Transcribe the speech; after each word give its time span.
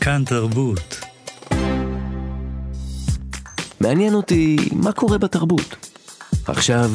כאן 0.00 0.22
תרבות. 0.26 1.00
מעניין 3.80 4.14
אותי 4.14 4.56
מה 4.72 4.92
קורה 4.92 5.18
בתרבות. 5.18 5.76
עכשיו, 6.46 6.90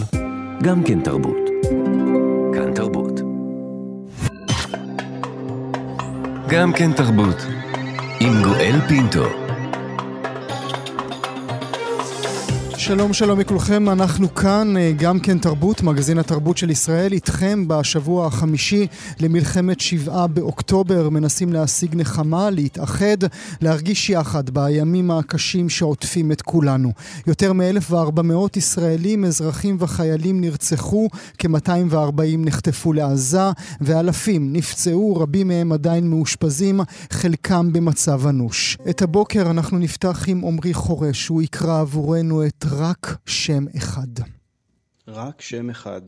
גם 0.63 0.83
כן 0.83 1.01
תרבות. 1.01 1.37
כאן 2.53 2.73
תרבות. 2.75 3.19
גם 6.49 6.73
כן 6.73 6.93
תרבות. 6.93 7.37
עם 8.19 8.43
גואל 8.43 8.79
פינטו. 8.87 9.40
שלום 12.83 13.13
שלום 13.13 13.39
לכולכם, 13.39 13.89
אנחנו 13.89 14.35
כאן, 14.35 14.77
אה, 14.77 14.91
גם 14.97 15.19
כן 15.19 15.37
תרבות, 15.37 15.83
מגזין 15.83 16.17
התרבות 16.17 16.57
של 16.57 16.69
ישראל, 16.69 17.13
איתכם 17.13 17.67
בשבוע 17.67 18.27
החמישי 18.27 18.87
למלחמת 19.19 19.79
שבעה 19.79 20.27
באוקטובר, 20.27 21.09
מנסים 21.09 21.53
להשיג 21.53 21.95
נחמה, 21.95 22.49
להתאחד, 22.49 23.17
להרגיש 23.61 24.09
יחד 24.09 24.49
בימים 24.49 25.11
הקשים 25.11 25.69
שעוטפים 25.69 26.31
את 26.31 26.41
כולנו. 26.41 26.91
יותר 27.27 27.53
מ-1,400 27.53 28.57
ישראלים, 28.57 29.25
אזרחים 29.25 29.77
וחיילים 29.79 30.41
נרצחו, 30.41 31.07
כ-240 31.39 32.37
נחטפו 32.37 32.93
לעזה, 32.93 33.51
ואלפים 33.81 34.53
נפצעו, 34.53 35.15
רבים 35.15 35.47
מהם 35.47 35.71
עדיין 35.71 36.09
מאושפזים, 36.09 36.79
חלקם 37.11 37.73
במצב 37.73 38.27
אנוש. 38.27 38.77
את 38.89 39.01
הבוקר 39.01 39.51
אנחנו 39.51 39.77
נפתח 39.77 40.23
עם 40.27 40.45
עמרי 40.45 40.73
חורש, 40.73 41.27
הוא 41.27 41.41
יקרא 41.41 41.81
עבורנו 41.81 42.45
את 42.45 42.65
רק 42.73 43.17
שם 43.25 43.65
אחד. 43.77 44.07
רק 45.07 45.41
שם 45.41 45.69
אחד. 45.69 46.01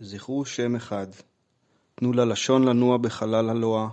זכרו 0.00 0.44
שם 0.44 0.76
אחד. 0.76 1.06
תנו 1.94 2.12
ללשון 2.12 2.64
לנוע 2.64 2.96
בחלל 2.96 3.50
הלוע, 3.50 3.90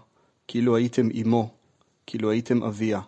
כאילו 0.47 0.75
הייתם 0.75 1.07
אמו, 1.21 1.49
כאילו 2.05 2.31
הייתם 2.31 2.63
אביה. 2.63 3.01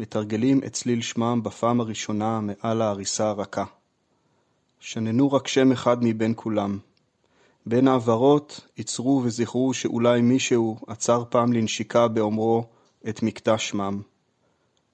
מתרגלים 0.00 0.60
את 0.66 0.72
צליל 0.72 1.00
שמם 1.00 1.40
בפעם 1.42 1.80
הראשונה 1.80 2.40
מעל 2.40 2.82
ההריסה 2.82 3.28
הרכה. 3.28 3.64
שננו 4.80 5.32
רק 5.32 5.48
שם 5.48 5.72
אחד 5.72 5.96
מבין 6.00 6.32
כולם. 6.36 6.78
בין 7.66 7.88
העברות 7.88 8.60
ייצרו 8.76 9.22
וזכרו 9.24 9.74
שאולי 9.74 10.20
מישהו 10.20 10.78
עצר 10.86 11.24
פעם 11.30 11.52
לנשיקה 11.52 12.08
באומרו 12.08 12.64
את 13.08 13.22
מקטע 13.22 13.58
שמם. 13.58 14.02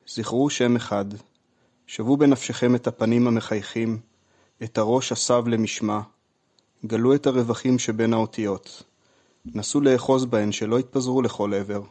זכרו 0.07 0.51
שם 0.51 0.77
אחד. 0.77 1.05
שוו 1.87 2.17
בנפשכם 2.17 2.75
את 2.75 2.87
הפנים 2.87 3.27
המחייכים, 3.27 3.99
את 4.63 4.79
הראש 4.79 5.13
הסב 5.13 5.49
למשמע, 5.49 6.01
גלו 6.87 7.15
את 7.15 7.27
הרווחים 7.27 7.79
שבין 7.79 8.13
האותיות. 8.13 8.83
נסו 9.47 9.81
לאחוז 9.81 10.25
בהן 10.25 10.53
שלא 10.53 10.81
יתפזרו 10.81 11.23
לכל 11.23 11.55
עבר, 11.55 11.83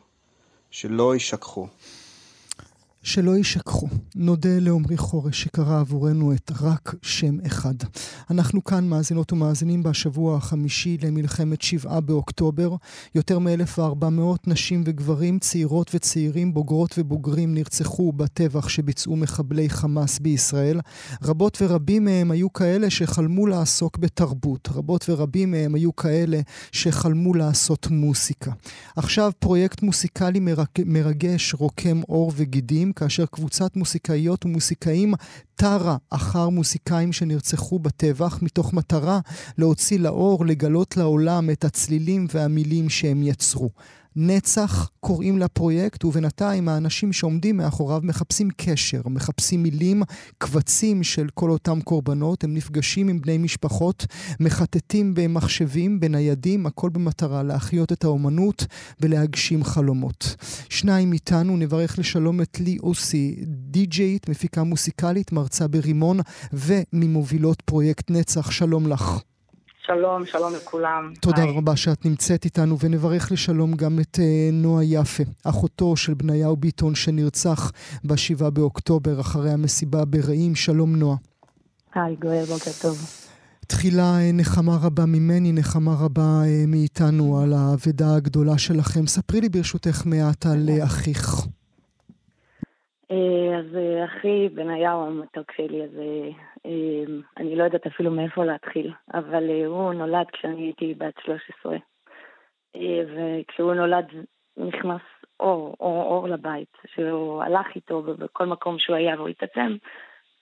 שלא 0.71 1.13
יישכחו. 1.13 1.67
שלא 3.03 3.31
יישכחו. 3.31 3.87
נודה 4.15 4.59
לעמרי 4.59 4.97
חורש 4.97 5.41
שקרא 5.41 5.79
עבורנו 5.79 6.33
את 6.33 6.51
רק 6.61 6.95
שם 7.01 7.37
אחד. 7.45 7.73
אנחנו 8.29 8.63
כאן 8.63 8.87
מאזינות 8.87 9.33
ומאזינים 9.33 9.83
בשבוע 9.83 10.37
החמישי 10.37 10.97
למלחמת 11.03 11.61
שבעה 11.61 12.01
באוקטובר. 12.01 12.75
יותר 13.15 13.39
מ-1,400 13.39 14.37
נשים 14.47 14.83
וגברים, 14.85 15.39
צעירות 15.39 15.91
וצעירים, 15.95 16.53
בוגרות 16.53 16.95
ובוגרים 16.97 17.53
נרצחו 17.53 18.11
בטבח 18.11 18.69
שביצעו 18.69 19.15
מחבלי 19.15 19.69
חמאס 19.69 20.19
בישראל. 20.19 20.79
רבות 21.23 21.57
ורבים 21.61 22.05
מהם 22.05 22.31
היו 22.31 22.53
כאלה 22.53 22.89
שחלמו 22.89 23.47
לעסוק 23.47 23.97
בתרבות. 23.97 24.69
רבות 24.73 25.09
ורבים 25.09 25.51
מהם 25.51 25.75
היו 25.75 25.95
כאלה 25.95 26.39
שחלמו 26.71 27.33
לעשות 27.33 27.87
מוסיקה. 27.91 28.51
עכשיו 28.95 29.31
פרויקט 29.39 29.81
מוסיקלי 29.81 30.39
מרגש 30.85 31.53
רוקם 31.53 32.01
עור 32.07 32.31
וגידים. 32.35 32.93
כאשר 32.93 33.25
קבוצת 33.25 33.75
מוסיקאיות 34.03 34.45
ומוסיקאים 34.45 35.13
טרה 35.55 35.97
אחר 36.09 36.49
מוסיקאים 36.49 37.13
שנרצחו 37.13 37.79
בטבח, 37.79 38.39
מתוך 38.41 38.73
מטרה 38.73 39.19
להוציא 39.57 39.99
לאור, 39.99 40.45
לגלות 40.45 40.97
לעולם 40.97 41.49
את 41.49 41.63
הצלילים 41.63 42.27
והמילים 42.33 42.89
שהם 42.89 43.23
יצרו. 43.23 43.69
נצח 44.15 44.89
קוראים 44.99 45.39
לפרויקט, 45.39 46.05
ובינתיים 46.05 46.69
האנשים 46.69 47.13
שעומדים 47.13 47.57
מאחוריו 47.57 47.99
מחפשים 48.03 48.49
קשר, 48.57 49.01
מחפשים 49.05 49.63
מילים, 49.63 50.03
קבצים 50.37 51.03
של 51.03 51.27
כל 51.33 51.49
אותם 51.49 51.81
קורבנות, 51.81 52.43
הם 52.43 52.53
נפגשים 52.53 53.07
עם 53.07 53.21
בני 53.21 53.37
משפחות, 53.37 54.05
מחטטים 54.39 55.13
במחשבים, 55.13 55.99
בניידים, 55.99 56.65
הכל 56.65 56.89
במטרה 56.89 57.43
להחיות 57.43 57.91
את 57.91 58.03
האומנות 58.03 58.65
ולהגשים 59.01 59.63
חלומות. 59.63 60.35
שניים 60.69 61.13
איתנו, 61.13 61.57
נברך 61.57 61.99
לשלום 61.99 62.41
את 62.41 62.59
לי 62.59 62.77
אוסי, 62.83 63.35
די-ג'יית, 63.47 64.29
מפיקה 64.29 64.63
מוסיקלית, 64.63 65.31
מרצה 65.31 65.67
ברימון 65.67 66.19
וממובילות 66.53 67.61
פרויקט 67.61 68.11
נצח, 68.11 68.51
שלום 68.51 68.87
לך. 68.87 69.23
שלום, 69.85 70.25
שלום 70.25 70.53
לכולם. 70.55 71.13
תודה 71.21 71.43
היי. 71.43 71.57
רבה 71.57 71.75
שאת 71.75 72.05
נמצאת 72.05 72.45
איתנו, 72.45 72.75
ונברך 72.79 73.31
לשלום 73.31 73.73
גם 73.73 73.99
את 74.01 74.15
uh, 74.15 74.21
נועה 74.53 74.83
יפה, 74.83 75.23
אחותו 75.49 75.97
של 75.97 76.13
בניהו 76.13 76.55
ביטון 76.55 76.95
שנרצח 76.95 77.71
ב-7 78.03 78.49
באוקטובר 78.49 79.19
אחרי 79.19 79.51
המסיבה 79.51 80.05
ברעים. 80.05 80.55
שלום 80.55 80.95
נועה. 80.95 81.17
היי, 81.95 82.15
גואל, 82.15 82.43
בוקר 82.43 82.71
טוב. 82.81 82.97
תחילה 83.67 84.19
אה, 84.19 84.31
נחמה 84.33 84.77
רבה 84.83 85.05
ממני, 85.05 85.51
נחמה 85.53 85.91
רבה 86.05 86.41
uh, 86.43 86.67
מאיתנו 86.67 87.39
על 87.39 87.53
האבדה 87.53 88.15
הגדולה 88.15 88.57
שלכם. 88.57 89.07
ספרי 89.07 89.41
לי 89.41 89.49
ברשותך 89.49 90.05
מעט 90.05 90.45
על 90.45 90.69
אחיך. 90.83 91.47
אז 93.59 93.77
אחי 94.05 94.49
בניהו 94.55 95.05
המתוק 95.05 95.51
שלי, 95.51 95.83
אז 95.83 95.89
אני 97.37 97.55
לא 97.55 97.63
יודעת 97.63 97.87
אפילו 97.87 98.11
מאיפה 98.11 98.45
להתחיל, 98.45 98.93
אבל 99.13 99.49
אה, 99.49 99.65
הוא 99.65 99.93
נולד 99.93 100.25
כשאני 100.31 100.61
הייתי 100.61 100.93
בת 100.93 101.13
13, 101.23 101.77
אה, 102.75 103.01
וכשהוא 103.07 103.73
נולד 103.73 104.05
נכנס 104.57 105.01
אור, 105.39 105.75
אור, 105.79 106.03
אור 106.03 106.27
לבית, 106.27 106.77
שהוא 106.93 107.43
הלך 107.43 107.67
איתו 107.75 108.01
בכל 108.01 108.45
מקום 108.45 108.79
שהוא 108.79 108.95
היה 108.95 109.15
והוא 109.15 109.29
התעצם 109.29 109.75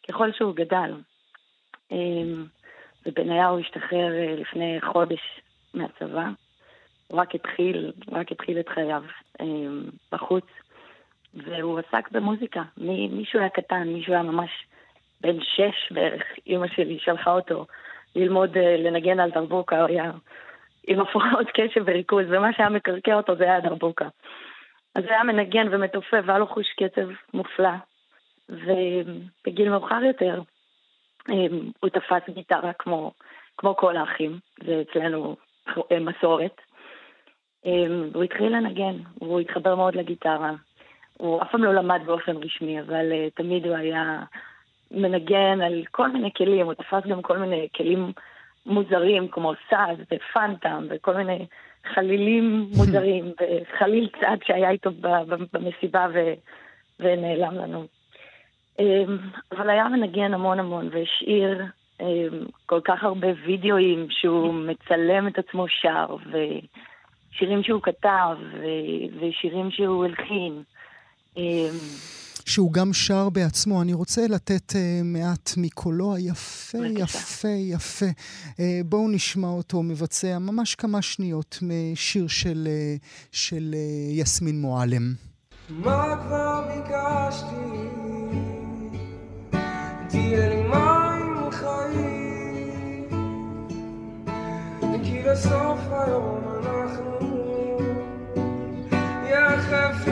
ככל 0.10 0.32
שהוא 0.32 0.56
גדל. 0.56 0.94
אמ, 1.92 2.46
ובניהו 3.06 3.60
השתחרר 3.60 4.14
אה, 4.14 4.36
לפני 4.36 4.82
חודש 4.82 5.42
מהצבא, 5.74 6.30
הוא 7.08 7.20
רק 7.20 7.36
התחיל, 7.36 7.92
רק 8.12 8.32
התחיל 8.32 8.60
את 8.60 8.70
חייו 8.70 9.04
אמ, 9.42 9.84
בחוץ, 10.12 10.46
והוא 11.34 11.80
עסק 11.80 12.12
במוזיקה. 12.12 12.64
מישהו 12.78 13.40
היה 13.40 13.50
קטן, 13.50 13.88
מישהו 13.88 14.14
היה 14.14 14.24
ממש 14.24 14.50
בן 15.22 15.42
שש 15.42 15.92
בערך, 15.92 16.24
אימא 16.48 16.68
שלי 16.68 17.00
שלחה 17.00 17.32
אותו 17.32 17.66
ללמוד 18.16 18.58
uh, 18.58 18.60
לנגן 18.60 19.20
על 19.20 19.32
דרבוקה, 19.32 19.80
הוא 19.80 19.88
היה 19.88 20.12
עם 20.88 21.00
הפרעות 21.00 21.48
קשב 21.54 21.84
וריכוז, 21.86 22.26
ומה 22.30 22.54
שהיה 22.54 22.70
מקרקע 22.70 23.14
אותו 23.14 23.36
זה 23.36 23.44
היה 23.44 23.60
דרבוקה. 23.60 24.08
אז 24.96 25.04
הוא 25.04 25.12
היה 25.12 25.24
מנגן 25.24 25.68
ומתופף, 25.72 26.22
והיה 26.26 26.40
לו 26.40 26.48
חוש 26.48 26.68
קצב 26.74 27.08
מופלא. 27.34 27.70
ובגיל 28.50 29.70
מאוחר 29.70 30.04
יותר 30.04 30.42
um, 31.30 31.34
הוא 31.80 31.90
תפס 31.90 32.30
גיטרה 32.30 32.74
כמו, 32.74 33.12
כמו 33.58 33.76
כל 33.76 33.98
האחים, 33.98 34.40
זה 34.66 34.82
אצלנו 34.82 35.36
מסורת. 36.02 36.62
Um, 37.66 37.70
הוא 38.14 38.24
התחיל 38.24 38.56
לנגן, 38.56 38.98
הוא 39.20 39.40
התחבר 39.40 39.76
מאוד 39.76 39.96
לגיטרה. 39.96 40.52
הוא 41.18 41.42
אף 41.42 41.52
פעם 41.52 41.64
לא 41.64 41.74
למד 41.74 42.02
באופן 42.06 42.38
רשמי, 42.38 42.82
אבל 42.82 43.12
תמיד 43.36 43.66
הוא 43.66 43.76
היה 43.76 44.20
מנגן 44.92 45.62
על 45.62 45.84
כל 45.92 46.12
מיני 46.12 46.30
כלים, 46.38 46.66
הוא 46.66 46.74
תפס 46.74 47.08
גם 47.08 47.22
כל 47.22 47.38
מיני 47.38 47.68
כלים 47.76 48.12
מוזרים 48.66 49.28
כמו 49.28 49.54
סאז 49.70 49.98
ופנטם 50.12 50.86
וכל 50.90 51.14
מיני 51.14 51.46
חלילים 51.94 52.60
מוזרים 52.78 53.32
וחליל 53.42 54.10
צד 54.22 54.38
שהיה 54.44 54.70
איתו 54.70 54.90
במסיבה 55.54 56.08
ו... 56.14 56.34
ונעלם 57.00 57.56
לנו. 57.56 57.86
אמ, 58.80 59.18
אבל 59.52 59.70
היה 59.70 59.90
מנגן 59.90 60.34
המון 60.34 60.60
המון 60.60 60.90
והשאיר 60.92 61.64
אמ, 62.02 62.46
כל 62.66 62.80
כך 62.84 63.04
הרבה 63.04 63.28
וידאוים 63.46 64.08
שהוא 64.10 64.54
מצלם 64.54 65.28
את 65.28 65.38
עצמו 65.40 65.66
שר 65.68 66.16
ושירים 66.32 67.64
שהוא 67.64 67.82
כתב 67.82 68.38
ושירים 69.20 69.72
שהוא 69.72 70.06
הלחין. 70.06 70.64
שהוא 72.46 72.74
גם 72.74 72.94
שר 72.94 73.30
בעצמו. 73.30 73.82
אני 73.82 73.94
רוצה 73.94 74.28
לתת 74.28 74.72
uh, 74.72 74.76
מעט 75.04 75.54
מקולו 75.58 76.16
היפה, 76.16 76.78
יפה, 76.98 77.48
יפה. 77.48 78.06
Uh, 78.06 78.60
בואו 78.86 79.08
נשמע 79.10 79.48
אותו 79.48 79.84
מבצע 79.84 80.40
ממש 80.40 80.76
כמה 80.76 81.02
שניות 81.02 81.60
משיר 81.62 82.28
של, 82.28 82.68
uh, 82.68 83.06
של 83.32 83.76
uh, 83.76 84.12
יסמין 84.20 84.62
מועלם. 84.62 85.14
מה 85.70 86.16
כבר 86.28 86.68
ביקשתי? 86.68 87.92
תהיה 90.10 90.50
לי 90.50 90.62
מים 90.62 91.52
חיים, 91.52 93.10
כי 95.04 95.24
בסוף 95.32 95.80
היום 95.92 96.42
אנחנו 96.64 97.18
יחפים 99.30 100.11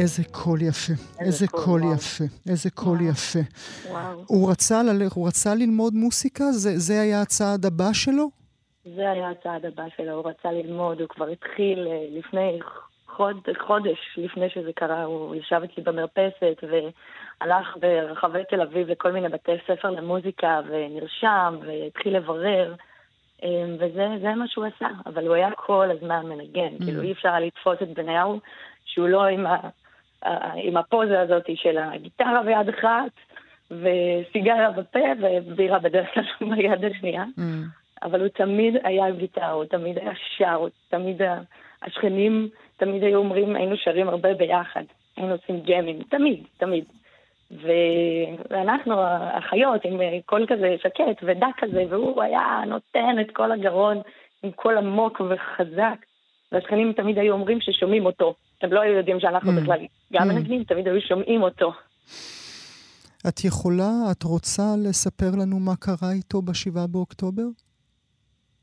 איזה 0.00 0.22
קול 0.30 0.62
יפה, 0.62 0.92
איזה 1.20 1.46
קול. 1.48 1.82
יפה, 1.94 2.24
איזה 2.48 2.70
קול. 2.70 2.98
יפה. 3.00 3.38
וואו. 3.90 4.24
הוא 4.26 4.50
רצה 4.50 4.82
ללכת, 4.82 5.16
הוא 5.16 5.28
רצה 5.28 5.54
ללמוד 5.54 5.94
מוסיקה? 5.94 6.44
זה, 6.52 6.78
זה 6.78 7.00
היה 7.00 7.22
הצעד 7.22 7.66
הבא 7.66 7.92
שלו? 7.92 8.30
זה 8.84 9.10
היה 9.10 9.30
הצעד 9.30 9.66
הבא 9.66 9.82
שלו, 9.96 10.12
הוא 10.12 10.30
רצה 10.30 10.52
ללמוד, 10.52 11.00
הוא 11.00 11.08
כבר 11.08 11.28
התחיל 11.28 11.78
אה, 11.86 12.18
לפני 12.18 12.58
חוד, 13.20 13.36
חודש 13.58 13.98
לפני 14.16 14.50
שזה 14.50 14.72
קרה, 14.72 15.04
הוא 15.04 15.34
ישב 15.34 15.60
אצלי 15.64 15.82
במרפסת 15.82 16.64
והלך 16.70 17.76
ברחבי 17.80 18.44
תל 18.50 18.60
אביב 18.60 18.90
לכל 18.90 19.12
מיני 19.12 19.28
בתי 19.28 19.52
ספר 19.66 19.90
למוזיקה 19.90 20.60
ונרשם 20.68 21.58
והתחיל 21.66 22.16
לברר. 22.16 22.74
אה, 23.44 23.64
וזה 23.78 24.08
זה 24.20 24.34
מה 24.34 24.48
שהוא 24.48 24.64
עשה, 24.66 24.88
אבל 25.06 25.26
הוא 25.26 25.34
היה 25.34 25.50
כל 25.56 25.90
הזמן 25.90 26.26
מנגן, 26.26 26.76
Mm. 26.78 26.84
כאילו 26.84 27.02
אי 27.02 27.12
אפשר 27.12 27.28
היה 27.28 27.40
לתפוס 27.40 27.76
את 27.82 27.88
בניהו 27.88 28.40
שהוא 28.84 29.08
לא 29.08 29.26
עם, 29.26 29.46
ה, 29.46 29.56
עם 30.54 30.76
הפוזה 30.76 31.20
הזאת 31.20 31.44
של 31.54 31.78
הגיטרה 31.78 32.42
ביד 32.42 32.68
אחת 32.68 33.12
וסיגריה 33.70 34.70
בפה 34.70 34.98
ובירה 35.20 35.78
בדרך 35.78 36.08
כלל 36.14 36.24
ביד 36.56 36.84
השנייה. 36.84 37.24
Mm. 37.38 37.42
אבל 38.02 38.20
הוא 38.20 38.28
תמיד 38.28 38.74
היה 38.84 39.06
עם 39.06 39.16
גיטרה, 39.16 39.50
הוא 39.50 39.64
תמיד 39.64 39.98
היה 39.98 40.12
שר, 40.36 40.54
הוא 40.54 40.68
תמיד, 40.88 41.20
השכנים 41.82 42.48
תמיד 42.80 43.02
היו 43.02 43.18
אומרים, 43.18 43.56
היינו 43.56 43.76
שרים 43.76 44.08
הרבה 44.08 44.34
ביחד, 44.34 44.82
היינו 45.16 45.32
עושים 45.32 45.60
ג'מים, 45.60 46.02
תמיד, 46.10 46.44
תמיד. 46.58 46.84
ואנחנו, 48.50 48.94
האחיות, 49.00 49.84
עם 49.84 50.00
קול 50.26 50.46
כזה 50.48 50.76
שקט 50.82 51.22
ודק 51.22 51.54
כזה, 51.58 51.84
והוא 51.90 52.22
היה 52.22 52.62
נותן 52.66 53.16
את 53.20 53.26
כל 53.32 53.52
הגרון 53.52 53.96
עם 54.42 54.50
קול 54.50 54.78
עמוק 54.78 55.20
וחזק, 55.20 55.98
והשכנים 56.52 56.92
תמיד 56.92 57.18
היו 57.18 57.32
אומרים 57.32 57.58
ששומעים 57.60 58.06
אותו. 58.06 58.34
הם 58.62 58.72
לא 58.72 58.80
היו 58.80 58.92
יודעים 58.92 59.20
שאנחנו 59.20 59.52
Mm. 59.52 59.60
בכלל 59.60 59.78
גם 60.12 60.30
Mm. 60.30 60.32
מנגנים, 60.32 60.64
תמיד 60.64 60.88
היו 60.88 61.00
שומעים 61.00 61.42
אותו. 61.42 61.72
את 63.28 63.44
יכולה, 63.44 63.90
את 64.12 64.22
רוצה 64.22 64.62
לספר 64.88 65.30
לנו 65.42 65.58
מה 65.58 65.76
קרה 65.80 66.12
איתו 66.12 66.42
בשבעה 66.42 66.86
באוקטובר? 66.86 67.42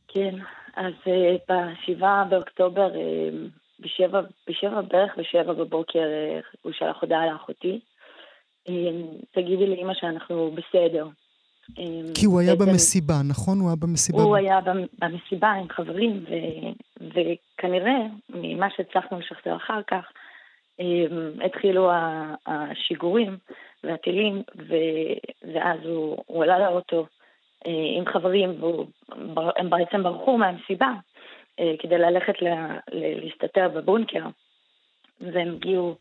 כן, 0.08 0.36
אז 0.75 0.94
uh, 1.06 1.52
בשבעה 1.52 2.24
באוקטובר, 2.30 2.90
uh, 2.94 3.50
בשבע, 3.79 4.21
בשבע, 4.50 4.81
בערך 4.81 5.18
בשבע 5.18 5.53
בבוקר, 5.53 6.00
uh, 6.00 6.57
הוא 6.62 6.71
שלח 6.71 6.97
הודעה 7.01 7.25
לאחותי. 7.25 7.79
Uh, 8.68 8.71
תגידי 9.31 9.68
לאמא 9.68 9.94
שאנחנו 9.94 10.51
בסדר. 10.51 11.07
Uh, 11.71 11.74
כי 12.15 12.25
הוא 12.25 12.39
היה 12.39 12.56
בעצם 12.56 12.71
במסיבה, 12.71 13.13
נכון? 13.29 13.59
הוא 13.59 13.68
היה 13.68 13.75
במסיבה. 13.75 14.21
הוא 14.21 14.35
היה 14.35 14.62
במ- 14.62 14.88
במסיבה 15.00 15.51
עם 15.51 15.69
חברים, 15.69 16.24
ו, 16.29 16.33
וכנראה, 17.01 17.97
ממה 18.29 18.68
שהצלחנו 18.75 19.19
לשחזר 19.19 19.56
אחר 19.56 19.81
כך, 19.88 20.06
התחילו 21.45 21.91
השיגורים 22.47 23.38
והטילים, 23.83 24.41
ו, 24.57 24.75
ואז 25.53 25.80
הוא, 25.83 26.18
הוא 26.25 26.44
עלה 26.44 26.59
לאוטו 26.59 27.06
אה, 27.65 27.71
עם 27.97 28.06
חברים, 28.06 28.63
והם 29.35 29.69
בעצם 29.69 30.03
ברחו 30.03 30.38
מהמסיבה 30.38 30.85
אה, 30.88 30.94
כדי 31.80 31.98
ללכת 31.98 32.33
ל- 32.42 32.48
ל- 32.98 33.25
להסתתר 33.25 33.69
בבונקר, 33.75 34.25
והם 35.21 35.56
הגיעו 35.56 35.95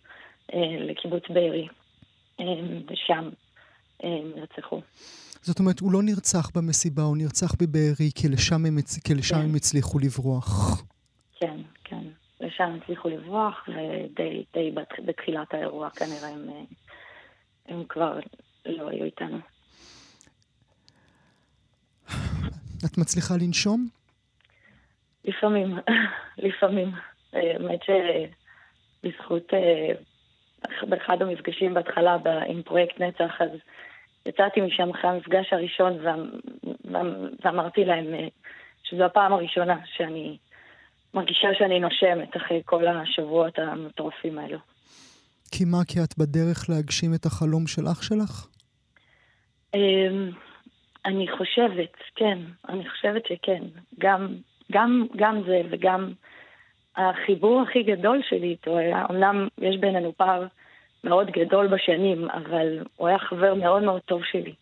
אה, 0.54 0.58
לקיבוץ 0.80 1.22
בארי, 1.28 1.68
אה, 2.40 2.44
ושם 2.90 3.28
אה, 4.04 4.08
נרצחו. 4.36 4.80
זאת 5.42 5.58
אומרת, 5.58 5.80
הוא 5.80 5.92
לא 5.92 6.02
נרצח 6.02 6.50
במסיבה, 6.54 7.02
הוא 7.02 7.16
נרצח 7.16 7.54
בבארי, 7.62 8.10
כי 8.14 8.28
לשם 8.28 8.66
הם, 8.66 8.76
כי 9.04 9.14
לשם 9.14 9.34
כן. 9.34 9.40
הם 9.40 9.54
הצליחו 9.54 9.98
לברוח. 9.98 10.82
כן, 11.40 11.56
כן. 11.84 12.02
לשם 12.40 12.78
הצליחו 12.82 13.08
לברוח, 13.08 13.68
ודי 13.68 14.44
די 14.54 14.70
בת- 14.70 15.00
בתחילת 15.06 15.54
האירוע 15.54 15.90
כנראה 15.90 16.28
הם, 16.28 16.48
אה, 16.48 16.62
הם 17.68 17.84
כבר 17.88 18.18
לא 18.66 18.88
היו 18.88 19.04
איתנו. 19.04 19.38
את 22.84 22.98
מצליחה 22.98 23.34
לנשום? 23.36 23.88
לפעמים, 25.26 25.78
לפעמים. 26.46 26.92
אה, 27.34 27.40
האמת 27.52 27.80
שבזכות, 27.82 29.54
אה, 29.54 29.92
באחד 30.88 31.22
המפגשים 31.22 31.74
בהתחלה 31.74 32.16
עם 32.46 32.62
פרויקט 32.62 33.00
נצח, 33.00 33.32
אז 33.40 33.50
יצאתי 34.26 34.60
משם 34.60 34.90
אחרי 34.90 35.10
המפגש 35.10 35.52
הראשון 35.52 35.92
ואמ- 36.06 36.40
ואמ- 36.84 37.28
ואמרתי 37.44 37.84
להם 37.84 38.14
אה, 38.14 38.28
שזו 38.82 39.04
הפעם 39.04 39.32
הראשונה 39.32 39.76
שאני 39.96 40.36
מרגישה 41.14 41.48
שאני 41.58 41.80
נושמת 41.80 42.36
אחרי 42.36 42.62
כל 42.64 42.86
השבועות 42.86 43.58
המטורפים 43.58 44.38
האלו. 44.38 44.58
כי 45.52 45.64
מה, 45.64 45.78
כי 45.88 45.98
את 46.04 46.18
בדרך 46.18 46.70
להגשים 46.70 47.14
את 47.14 47.26
החלום 47.26 47.66
של 47.66 47.82
אח 47.92 48.02
שלך? 48.02 48.46
אמ, 49.74 50.30
אני 51.06 51.26
חושבת, 51.38 51.92
כן, 52.16 52.38
אני 52.68 52.88
חושבת 52.90 53.22
שכן. 53.26 53.62
גם, 53.98 54.28
גם, 54.72 55.06
גם 55.16 55.42
זה 55.46 55.62
וגם 55.70 56.12
החיבור 56.96 57.62
הכי 57.62 57.82
גדול 57.82 58.22
שלי 58.28 58.46
איתו 58.46 58.78
היה, 58.78 59.06
אמנם 59.10 59.48
יש 59.58 59.76
בינינו 59.76 60.12
פער 60.16 60.46
מאוד 61.04 61.30
גדול 61.30 61.66
בשנים, 61.66 62.30
אבל 62.30 62.78
הוא 62.96 63.08
היה 63.08 63.18
חבר 63.18 63.54
מאוד 63.54 63.82
מאוד 63.82 64.00
טוב 64.00 64.24
שלי. 64.24 64.54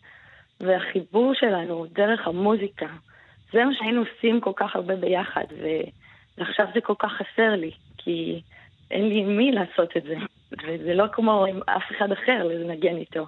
והחיבור 0.59 1.33
שלנו 1.33 1.85
דרך 1.91 2.27
המוזיקה, 2.27 2.85
זה 3.51 3.65
מה 3.65 3.73
שהיינו 3.73 4.01
עושים 4.01 4.41
כל 4.41 4.51
כך 4.55 4.75
הרבה 4.75 4.95
ביחד, 4.95 5.45
ועכשיו 6.37 6.65
זה 6.73 6.81
כל 6.81 6.93
כך 6.99 7.11
חסר 7.11 7.55
לי, 7.55 7.71
כי 7.97 8.41
אין 8.91 9.09
לי 9.09 9.23
מי 9.23 9.51
לעשות 9.51 9.97
את 9.97 10.03
זה, 10.03 10.15
וזה 10.51 10.93
לא 10.93 11.05
כמו 11.11 11.45
עם 11.45 11.59
אף 11.65 11.83
אחד 11.91 12.11
אחר 12.11 12.43
לנגן 12.43 12.97
איתו. 12.97 13.25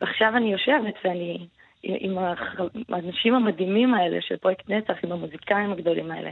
ועכשיו 0.00 0.36
אני 0.36 0.52
יושבת 0.52 0.94
ואני 1.04 1.46
עם, 2.00 2.18
האנשים 2.88 3.34
המדהימים 3.34 3.94
האלה 3.94 4.18
של 4.20 4.36
פרויקט 4.36 4.70
נצח, 4.70 4.94
עם 5.04 5.12
המוזיקאים 5.12 5.72
הגדולים 5.72 6.10
האלה, 6.10 6.30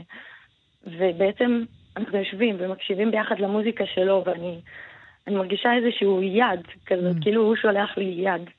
ובעצם 0.83 1.63
אנחנו 1.97 2.17
יושבים 2.17 2.55
ומקשיבים 2.59 3.11
ביחד 3.11 3.35
למוזיקה 3.39 3.83
שלו, 3.93 4.23
ואני 4.25 4.59
אני 5.27 5.35
מרגישה 5.35 5.69
איזשהו 5.73 6.21
יד 6.21 6.59
כזאת, 6.85 7.15
Mm. 7.17 7.21
כאילו 7.21 7.41
הוא 7.41 7.55
שולח 7.55 7.97
לי 7.97 8.15
יד. 8.25 8.49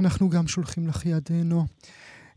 אנחנו 0.00 0.30
גם 0.30 0.46
שולחים 0.46 0.88
לך 0.88 1.06
יד, 1.06 1.28
אה, 1.30 1.42
נועה. 1.44 1.64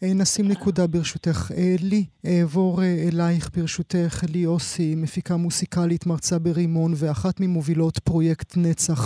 אה, 0.04 0.14
נשים 0.22 0.46
נקודה 0.52 0.84
ברשותך. 0.94 1.40
אה, 1.58 1.76
לי, 1.92 2.04
אעבור 2.28 2.82
אה, 2.82 2.96
אלייך 3.08 3.46
ברשותך, 3.56 4.16
לי 4.34 4.46
אוסי, 4.46 4.96
מפיקה 5.04 5.34
מוסיקלית, 5.38 6.04
מרצה 6.08 6.36
ברימון 6.40 6.92
ואחת 7.00 7.36
ממובילות 7.40 8.00
פרויקט 8.00 8.50
נצח. 8.58 9.02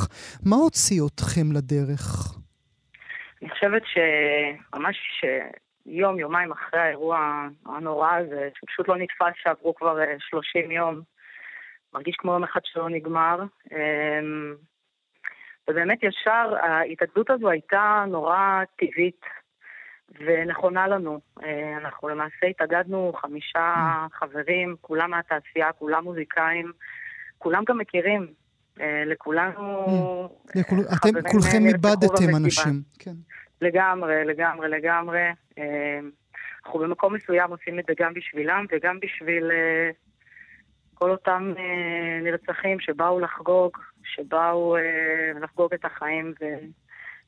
מה 0.49 0.55
הוציא 0.55 1.01
אתכם 1.07 1.47
לדרך? 1.57 2.03
אני 3.41 3.49
חושבת 3.49 3.83
שממש 3.91 4.97
יום, 5.85 6.19
יומיים 6.19 6.51
אחרי 6.51 6.79
האירוע 6.79 7.47
הנורא 7.65 8.11
הזה, 8.15 8.49
שפשוט 8.55 8.87
לא 8.87 8.97
נתפס 8.97 9.33
שעברו 9.43 9.75
כבר 9.75 9.99
אה, 9.99 10.15
30 10.19 10.71
יום, 10.71 11.01
מרגיש 11.93 12.15
כמו 12.15 12.33
יום 12.33 12.43
אחד 12.43 12.61
שלא 12.63 12.89
נגמר. 12.89 13.39
אמ, 13.71 14.55
ובאמת 15.69 16.03
ישר, 16.03 16.55
ההתאגדות 16.61 17.29
הזו 17.29 17.49
הייתה 17.49 18.05
נורא 18.07 18.63
טבעית 18.79 19.21
ונכונה 20.19 20.87
לנו. 20.87 21.19
אה, 21.43 21.77
אנחנו 21.77 22.09
למעשה 22.09 22.45
התאגדנו 22.49 23.13
חמישה 23.21 23.73
חברים, 24.13 24.75
כולם 24.81 25.11
מהתעשייה, 25.11 25.71
כולם 25.71 26.03
מוזיקאים, 26.03 26.71
כולם 27.37 27.63
גם 27.67 27.77
מכירים. 27.77 28.27
אה, 28.81 29.03
לכולנו... 29.05 29.85
לכול- 30.55 30.79
אה, 30.79 30.95
אתם 30.95 31.29
כולכם 31.31 31.65
איבדתם. 31.65 32.35
אנשים. 32.43 32.81
כן. 32.99 33.11
לגמרי, 33.61 34.25
לגמרי, 34.25 34.69
לגמרי. 34.69 35.21
אנחנו 36.65 36.79
במקום 36.79 37.13
מסוים 37.13 37.51
עושים 37.51 37.79
את 37.79 37.85
זה 37.87 37.93
גם 37.99 38.13
בשבילם 38.13 38.65
וגם 38.71 38.99
בשביל 38.99 39.51
כל 40.93 41.11
אותם 41.11 41.53
נרצחים 42.23 42.79
שבאו 42.79 43.19
לחגוג, 43.19 43.77
שבאו 44.03 44.77
לחגוג 45.41 45.73
את 45.73 45.85
החיים 45.85 46.33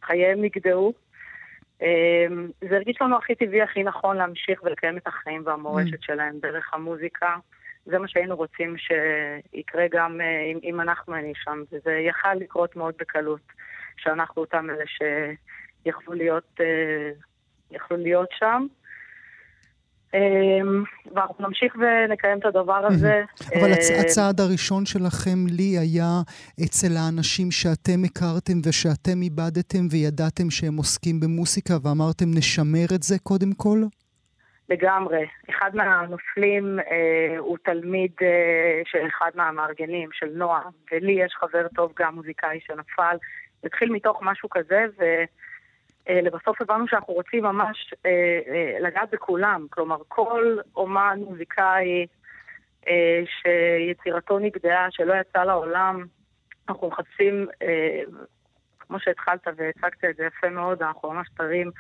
וחייהם 0.02 0.42
נגדעו. 0.42 0.94
אה, 1.82 2.26
זה 2.70 2.76
הרגיש 2.76 3.02
לנו 3.02 3.18
הכי 3.18 3.36
טבעי, 3.36 3.62
הכי 3.62 3.84
נכון 3.84 4.18
להמשיך 4.18 4.64
ולקיים 4.64 4.98
את 4.98 5.08
החיים 5.08 5.42
והמורשת 5.46 6.02
שלהם 6.02 6.40
דרך 6.40 6.74
המוזיקה. 6.74 7.36
זה 7.86 8.00
מה 8.00 8.08
שהיינו 8.08 8.36
רוצים 8.36 8.76
שיקרה 8.78 9.86
גם 9.92 10.22
אה, 10.22 10.42
אם, 10.52 10.60
אם 10.64 10.82
אנחנו 10.82 11.14
היינו 11.14 11.34
שם, 11.36 11.64
וזה 11.72 11.92
יכל 11.94 12.34
לקרות 12.34 12.76
מאוד 12.76 12.94
בקלות. 13.00 13.42
שאנחנו 13.98 14.42
אותם 14.42 14.70
אלה 14.70 14.84
שיכלו 14.88 16.14
להיות, 16.14 16.60
יכלו 17.72 17.98
להיות 17.98 18.30
שם. 18.32 18.68
אמ, 20.16 20.84
ואנחנו 21.16 21.48
נמשיך 21.48 21.76
ונקיים 21.76 22.40
את 22.40 22.46
הדבר 22.46 22.86
הזה. 22.86 23.24
אבל 23.56 23.72
אה, 23.72 24.02
הצעד 24.02 24.40
הראשון 24.40 24.86
שלכם 24.86 25.40
לי 25.58 25.78
היה 25.78 26.12
אצל 26.66 26.98
האנשים 26.98 27.52
שאתם 27.52 28.00
הכרתם 28.06 28.58
ושאתם 28.66 29.22
איבדתם 29.22 29.84
וידעתם 29.92 30.50
שהם 30.50 30.78
עוסקים 30.78 31.20
במוסיקה 31.20 31.74
ואמרתם 31.84 32.26
נשמר 32.38 32.88
את 32.96 33.04
זה 33.04 33.16
קודם 33.24 33.52
כל? 33.58 33.80
לגמרי. 34.70 35.26
אחד 35.50 35.72
מהנופלים 35.74 36.80
אה, 36.80 37.38
הוא 37.38 37.58
תלמיד 37.64 38.12
אה, 38.22 38.82
של 38.86 39.08
אחד 39.08 39.32
מהמארגנים, 39.36 40.10
של 40.14 40.30
נועה, 40.36 40.62
ולי 40.92 41.12
יש 41.24 41.34
חבר 41.40 41.68
טוב, 41.76 41.94
גם 42.00 42.16
מוזיקאי 42.16 42.60
שנפל. 42.62 43.18
התחיל 43.64 43.92
מתוך 43.92 44.20
משהו 44.22 44.50
כזה, 44.50 44.86
ו... 45.00 45.04
אה, 46.10 46.22
לבסוף 46.22 46.62
הבנו 46.62 46.88
שאנחנו 46.88 47.14
רוצים 47.14 47.44
ממש 47.44 47.94
אה, 48.06 48.40
אה, 48.48 48.80
לגעת 48.80 49.10
בכולם. 49.12 49.66
כלומר, 49.70 49.98
כל 50.08 50.58
אומן 50.76 51.20
מוזיקאי 51.28 52.06
שיצירתו 53.26 54.40
נגדעה, 54.40 54.88
שלא 54.92 55.14
יצא 55.14 55.44
לעולם, 55.44 56.06
אנחנו 56.70 56.88
מחפשים, 56.88 57.48
כמו 58.80 59.00
שהתחלת 59.00 59.48
והצגת 59.48 60.06
את 60.10 60.16
זה 60.16 60.24
יפה 60.24 60.50
מאוד, 60.50 60.84
אנחנו 60.84 61.12
ממש 61.12 61.28
תרים 61.38 61.72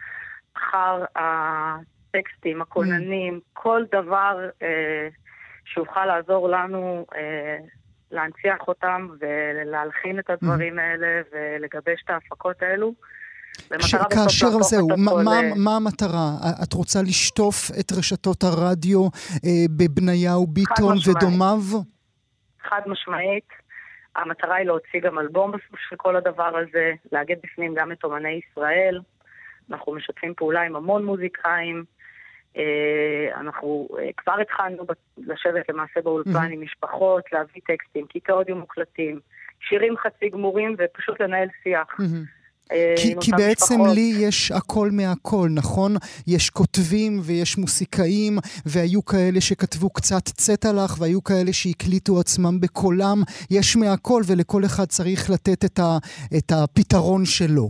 אחר 0.57 1.05
הטקסטים, 1.15 2.61
הכוננים, 2.61 3.35
mm. 3.43 3.49
כל 3.53 3.83
דבר 3.91 4.49
שיוכל 5.65 6.05
לעזור 6.05 6.49
לנו 6.49 7.05
להנציח 8.11 8.67
אותם 8.67 9.07
ולהלחין 9.19 10.19
את 10.19 10.29
הדברים 10.29 10.79
mm. 10.79 10.81
האלה 10.81 11.21
ולגבש 11.31 12.03
את 12.03 12.09
ההפקות 12.09 12.61
האלו. 12.61 12.93
כאשר 14.09 14.49
זהו, 14.61 14.87
מה, 14.97 15.11
מה, 15.23 15.41
מה 15.55 15.75
המטרה? 15.75 16.29
את 16.63 16.73
רוצה 16.73 16.99
לשטוף 17.01 17.71
את 17.79 17.91
רשתות 17.91 18.43
הרדיו 18.43 19.01
אה, 19.45 19.65
בבניהו 19.77 20.47
ביטון 20.47 20.97
ודומיו? 21.09 21.59
חד 22.69 22.81
משמעית. 22.85 23.47
המטרה 24.15 24.55
היא 24.55 24.65
להוציא 24.65 24.99
גם 25.01 25.19
אלבום 25.19 25.51
של 25.89 25.95
כל 25.95 26.15
הדבר 26.15 26.57
הזה, 26.57 26.93
לאגד 27.11 27.35
בפנים 27.43 27.73
גם 27.77 27.91
את 27.91 28.03
אומני 28.03 28.39
ישראל. 28.49 28.99
אנחנו 29.71 29.93
משתפים 29.93 30.33
פעולה 30.37 30.61
עם 30.61 30.75
המון 30.75 31.05
מוזיקאים. 31.05 31.83
אה, 32.57 33.39
אנחנו 33.39 33.87
אה, 33.99 34.09
כבר 34.17 34.39
התחלנו 34.41 34.83
לשבת 35.17 35.69
למעשה 35.69 36.01
באולפן. 36.03 36.51
עם 36.51 36.61
משפחות, 36.61 37.23
להביא 37.33 37.61
טקסטים, 37.67 38.05
כיתה 38.07 38.33
אודיו 38.33 38.55
מוקלטים, 38.55 39.19
שירים 39.59 39.97
חצי 39.97 40.29
גמורים 40.29 40.75
ופשוט 40.77 41.21
לנהל 41.21 41.47
שיח. 41.63 41.87
אה, 42.71 42.93
כי, 42.97 43.13
כי 43.21 43.31
בעצם 43.31 43.75
משפחות. 43.75 43.95
לי 43.95 44.13
יש 44.19 44.51
הכל 44.51 44.89
מהכל, 44.91 45.47
נכון? 45.55 45.91
יש 46.27 46.49
כותבים 46.49 47.19
ויש 47.25 47.57
מוסיקאים, 47.57 48.33
והיו 48.65 49.05
כאלה 49.05 49.41
שכתבו 49.41 49.89
קצת 49.89 50.25
צטלח, 50.25 51.01
והיו 51.01 51.23
כאלה 51.23 51.53
שהקליטו 51.53 52.19
עצמם 52.19 52.59
בקולם. 52.61 53.17
יש 53.51 53.75
מהכל, 53.75 54.21
ולכל 54.27 54.61
אחד 54.65 54.85
צריך 54.85 55.29
לתת 55.29 55.65
את, 55.65 55.79
ה, 55.79 55.97
את 56.37 56.51
הפתרון 56.51 57.25
שלו. 57.25 57.69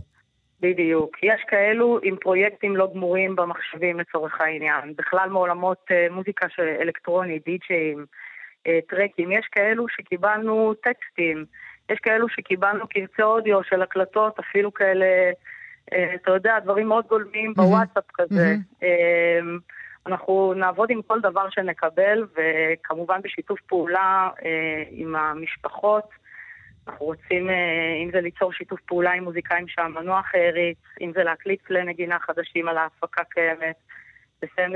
בדיוק. 0.62 1.18
יש 1.24 1.42
כאלו 1.48 2.00
עם 2.04 2.16
פרויקטים 2.22 2.75
לא 2.75 2.90
גמורים 2.94 3.36
במחשבים 3.36 4.00
לצורך 4.00 4.42
העניין. 4.42 4.94
בכלל 4.98 5.30
מעולמות 5.30 5.78
uh, 5.92 6.14
מוזיקה 6.14 6.48
אלקטרונית, 6.82 7.46
די-ג'אים, 7.46 8.06
uh, 8.68 8.72
טרקים. 8.90 9.32
יש 9.32 9.46
כאלו 9.52 9.86
שקיבלנו 9.90 10.74
טקסטים. 10.74 11.46
יש 11.89 12.00
כאלו 12.00 12.30
שקיבלנו 12.30 12.88
קרצי 12.88 13.22
אודיו 13.22 13.63
של 13.63 13.82
הקלטות, 13.82 14.39
אפילו 14.39 14.74
כאלה, 14.74 15.06
אה, 15.94 16.15
אתה 16.15 16.32
יודע, 16.32 16.60
דברים 16.60 16.88
מאוד 16.88 17.06
גולמיים 17.08 17.54
בוואטסאפ 17.54 18.04
כזה. 18.13 18.56
אה, 18.84 19.39
אנחנו 20.08 20.54
נעבוד 20.54 20.89
עם 20.89 21.01
כל 21.01 21.22
דבר 21.22 21.50
שנקבל, 21.50 22.27
וכמובן 22.36 23.20
בשיתוף 23.24 23.62
פעולה 23.62 24.30
אה, 24.46 24.84
עם 24.89 25.15
המשפחות. 25.15 26.10
אנחנו 26.88 27.06
רוצים, 27.06 27.50
אם 28.04 28.10
זה 28.12 28.22
ליצור 28.22 28.54
שיתוף 28.54 28.82
פעולה 28.82 29.12
עם 29.12 29.24
מוזיקאים 29.24 29.68
שהמנוח 29.68 30.25
העריץ, 30.34 30.77
אם 31.01 31.12
זה 31.15 31.24
להקליט 31.24 31.62
כלי 31.62 31.84
נגינה 31.84 32.20
חדשים 32.20 32.68
על 32.68 32.77
ההפקה 32.77 33.24
קיימת, 33.24 33.75
לסיים 34.44 34.75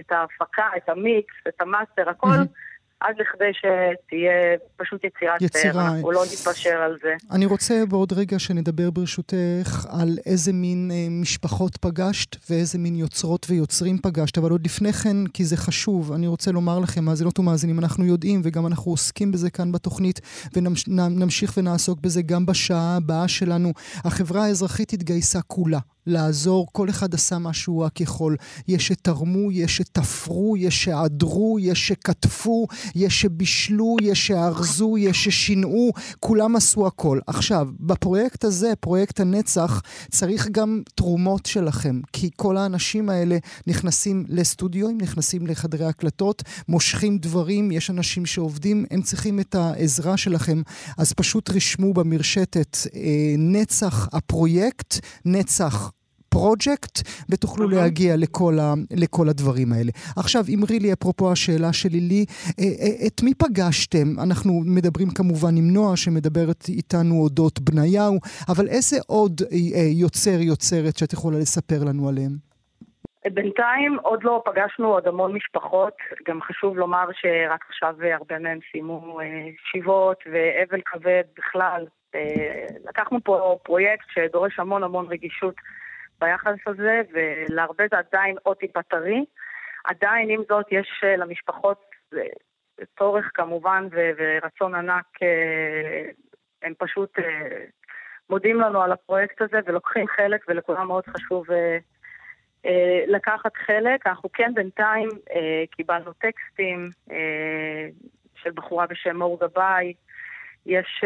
את, 0.00 0.12
ההפקה, 0.12 0.68
את 0.76 0.88
המיקס, 0.88 1.34
את 1.48 1.60
המאסטר, 1.60 2.10
הכל. 2.10 2.26
Mm-hmm. 2.26 2.69
עד 3.00 3.14
לכדי 3.20 3.50
שתהיה 3.52 4.32
פשוט 4.76 5.04
יצירת 5.04 5.42
יצירה. 5.42 5.88
אנחנו 5.88 6.10
לא 6.10 6.22
נתפשר 6.32 6.76
על 6.76 6.96
זה. 7.02 7.14
אני 7.30 7.46
רוצה 7.46 7.82
בעוד 7.88 8.12
רגע 8.12 8.38
שנדבר 8.38 8.90
ברשותך 8.90 9.86
על 9.88 10.18
איזה 10.26 10.52
מין 10.52 10.90
אה, 10.94 11.06
משפחות 11.10 11.76
פגשת 11.76 12.36
ואיזה 12.50 12.78
מין 12.78 12.94
יוצרות 12.94 13.46
ויוצרים 13.50 13.98
פגשת, 13.98 14.38
אבל 14.38 14.50
עוד 14.50 14.64
לפני 14.64 14.92
כן, 14.92 15.26
כי 15.34 15.44
זה 15.44 15.56
חשוב, 15.56 16.12
אני 16.12 16.26
רוצה 16.26 16.52
לומר 16.52 16.78
לכם, 16.78 17.04
מאזינות 17.04 17.38
ומאזינים, 17.38 17.78
אנחנו 17.78 18.04
יודעים 18.04 18.40
וגם 18.44 18.66
אנחנו 18.66 18.92
עוסקים 18.92 19.32
בזה 19.32 19.50
כאן 19.50 19.72
בתוכנית 19.72 20.20
ונמשיך 20.56 21.52
ונעסוק 21.56 22.00
בזה 22.00 22.22
גם 22.22 22.46
בשעה 22.46 22.96
הבאה 22.96 23.28
שלנו. 23.28 23.72
החברה 24.04 24.44
האזרחית 24.44 24.92
התגייסה 24.92 25.40
כולה. 25.46 25.78
לעזור, 26.06 26.66
כל 26.72 26.88
אחד 26.90 27.14
עשה 27.14 27.38
מה 27.38 27.52
שהוא 27.52 27.84
רק 27.84 28.00
יכול. 28.00 28.36
יש 28.68 28.86
שתרמו, 28.86 29.52
יש 29.52 29.76
שתפרו, 29.76 30.56
יש 30.56 30.84
שעדרו, 30.84 31.58
יש 31.60 31.88
שכתפו, 31.88 32.66
יש 32.94 33.20
שבישלו, 33.20 33.96
יש 34.02 34.26
שארזו, 34.26 34.98
יש 34.98 35.24
ששינעו, 35.24 35.92
כולם 36.20 36.56
עשו 36.56 36.86
הכל. 36.86 37.18
עכשיו, 37.26 37.68
בפרויקט 37.80 38.44
הזה, 38.44 38.72
פרויקט 38.80 39.20
הנצח, 39.20 39.82
צריך 40.10 40.48
גם 40.48 40.82
תרומות 40.94 41.46
שלכם, 41.46 42.00
כי 42.12 42.30
כל 42.36 42.56
האנשים 42.56 43.10
האלה 43.10 43.38
נכנסים 43.66 44.24
לסטודיו, 44.28 44.88
הם 44.88 44.98
נכנסים 45.00 45.46
לחדרי 45.46 45.86
הקלטות, 45.86 46.42
מושכים 46.68 47.18
דברים, 47.18 47.70
יש 47.70 47.90
אנשים 47.90 48.26
שעובדים, 48.26 48.84
הם 48.90 49.02
צריכים 49.02 49.40
את 49.40 49.54
העזרה 49.54 50.16
שלכם, 50.16 50.62
אז 50.98 51.12
פשוט 51.12 51.50
רשמו 51.50 51.94
במרשתת 51.94 52.76
אה, 52.94 53.34
נצח 53.38 54.08
הפרויקט, 54.12 54.98
נצח 55.24 55.90
פרויקט, 56.30 56.94
ותוכלו 57.30 57.66
uh-huh. 57.66 57.74
להגיע 57.74 58.12
לכל, 58.16 58.54
ה, 58.60 58.74
לכל 59.02 59.28
הדברים 59.28 59.68
האלה. 59.72 59.92
עכשיו, 60.16 60.42
אמרי 60.54 60.78
לי, 60.78 60.92
אפרופו 60.92 61.32
השאלה 61.32 61.72
שלי, 61.72 62.00
לי, 62.10 62.24
אה, 62.60 62.64
אה, 62.82 63.06
את 63.06 63.22
מי 63.24 63.32
פגשתם? 63.34 64.08
אנחנו 64.24 64.52
מדברים 64.76 65.08
כמובן 65.18 65.56
עם 65.56 65.68
נועה, 65.74 65.96
שמדברת 65.96 66.62
איתנו 66.68 67.14
אודות 67.22 67.60
בניהו, 67.60 68.16
אבל 68.52 68.66
איזה 68.68 68.96
עוד 69.06 69.34
אה, 69.52 69.88
יוצר, 70.02 70.38
יוצרת 70.50 70.96
שאת 70.98 71.12
יכולה 71.12 71.38
לספר 71.38 71.80
לנו 71.88 72.08
עליהם? 72.08 72.50
בינתיים 73.34 73.98
עוד 74.02 74.24
לא 74.24 74.42
פגשנו 74.44 74.88
עוד 74.92 75.06
המון 75.06 75.32
משפחות, 75.32 75.94
גם 76.28 76.40
חשוב 76.42 76.76
לומר 76.76 77.06
שרק 77.12 77.64
עכשיו 77.68 77.94
הרבה 78.14 78.38
מהם 78.38 78.58
סיימו 78.72 79.18
שיבות 79.70 80.18
ואבל 80.26 80.80
כבד 80.86 81.22
בכלל. 81.38 81.86
לקחנו 82.88 83.18
פה 83.24 83.58
פרויקט 83.62 84.04
שדורש 84.14 84.58
המון 84.58 84.82
המון 84.82 85.06
רגישות 85.06 85.54
ביחס 86.20 86.56
הזה, 86.66 87.02
ולהרבה 87.12 87.84
זה 87.90 87.98
עדיין 87.98 88.36
עוד 88.42 88.56
טיפה 88.56 88.82
טרי. 88.82 89.24
עדיין, 89.84 90.30
עם 90.30 90.42
זאת, 90.48 90.66
יש 90.70 91.00
אה, 91.04 91.16
למשפחות 91.16 91.80
אה, 92.14 92.22
צורך 92.98 93.30
כמובן 93.34 93.88
ורצון 93.90 94.74
ענק, 94.74 95.06
אה, 95.22 96.10
הם 96.62 96.72
פשוט 96.78 97.18
מודים 98.30 98.60
לנו 98.60 98.82
על 98.82 98.92
הפרויקט 98.92 99.42
הזה 99.42 99.58
ולוקחים 99.66 100.06
חלק, 100.06 100.44
ולכולם 100.48 100.86
מאוד 100.86 101.04
חשוב 101.06 101.46
לקחת 103.06 103.56
חלק. 103.56 104.06
אנחנו 104.06 104.32
כן 104.32 104.54
בינתיים 104.54 105.08
קיבלנו 105.70 106.12
טקסטים 106.12 106.90
של 108.34 108.50
בחורה 108.54 108.86
בשם 108.86 109.16
מור 109.16 109.38
גבאי. 109.40 109.94
יש 110.66 111.04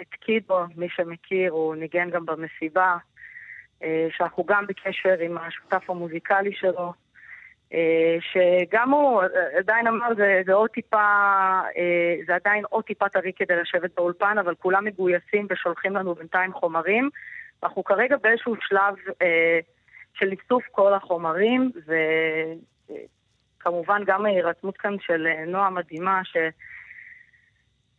את 0.00 0.14
קידו, 0.20 0.58
מי 0.76 0.88
שמכיר, 0.88 1.52
הוא 1.52 1.74
ניגן 1.74 2.10
גם 2.10 2.26
במסיבה. 2.26 2.96
אה, 3.82 4.06
שאנחנו 4.10 4.44
גם 4.44 4.66
בקשר 4.66 5.14
עם 5.20 5.38
השותף 5.38 5.90
המוזיקלי 5.90 6.52
שלו, 6.52 6.92
אה, 7.74 8.16
שגם 8.20 8.90
הוא 8.90 9.22
עדיין 9.58 9.86
אמר, 9.86 10.14
זה, 10.16 10.42
זה 10.46 10.52
עוד 10.52 10.70
טיפה, 10.70 10.96
אה, 11.76 12.16
זה 12.26 12.34
עדיין 12.34 12.64
עוד 12.68 12.84
טיפה 12.84 13.08
טרי 13.08 13.32
כדי 13.36 13.56
לשבת 13.56 13.94
באולפן, 13.96 14.38
אבל 14.38 14.54
כולם 14.54 14.84
מגויסים 14.84 15.46
ושולחים 15.50 15.96
לנו 15.96 16.14
בינתיים 16.14 16.52
חומרים. 16.52 17.10
אנחנו 17.62 17.84
כרגע 17.84 18.16
באיזשהו 18.16 18.54
שלב 18.60 18.94
של 20.14 20.32
איסוף 20.32 20.64
כל 20.70 20.94
החומרים, 20.94 21.70
וכמובן 23.60 24.02
גם 24.06 24.26
ההירתמות 24.26 24.76
כאן 24.76 24.96
של 25.00 25.26
נועה 25.46 25.70
מדהימה, 25.70 26.20
ש... 26.24 26.36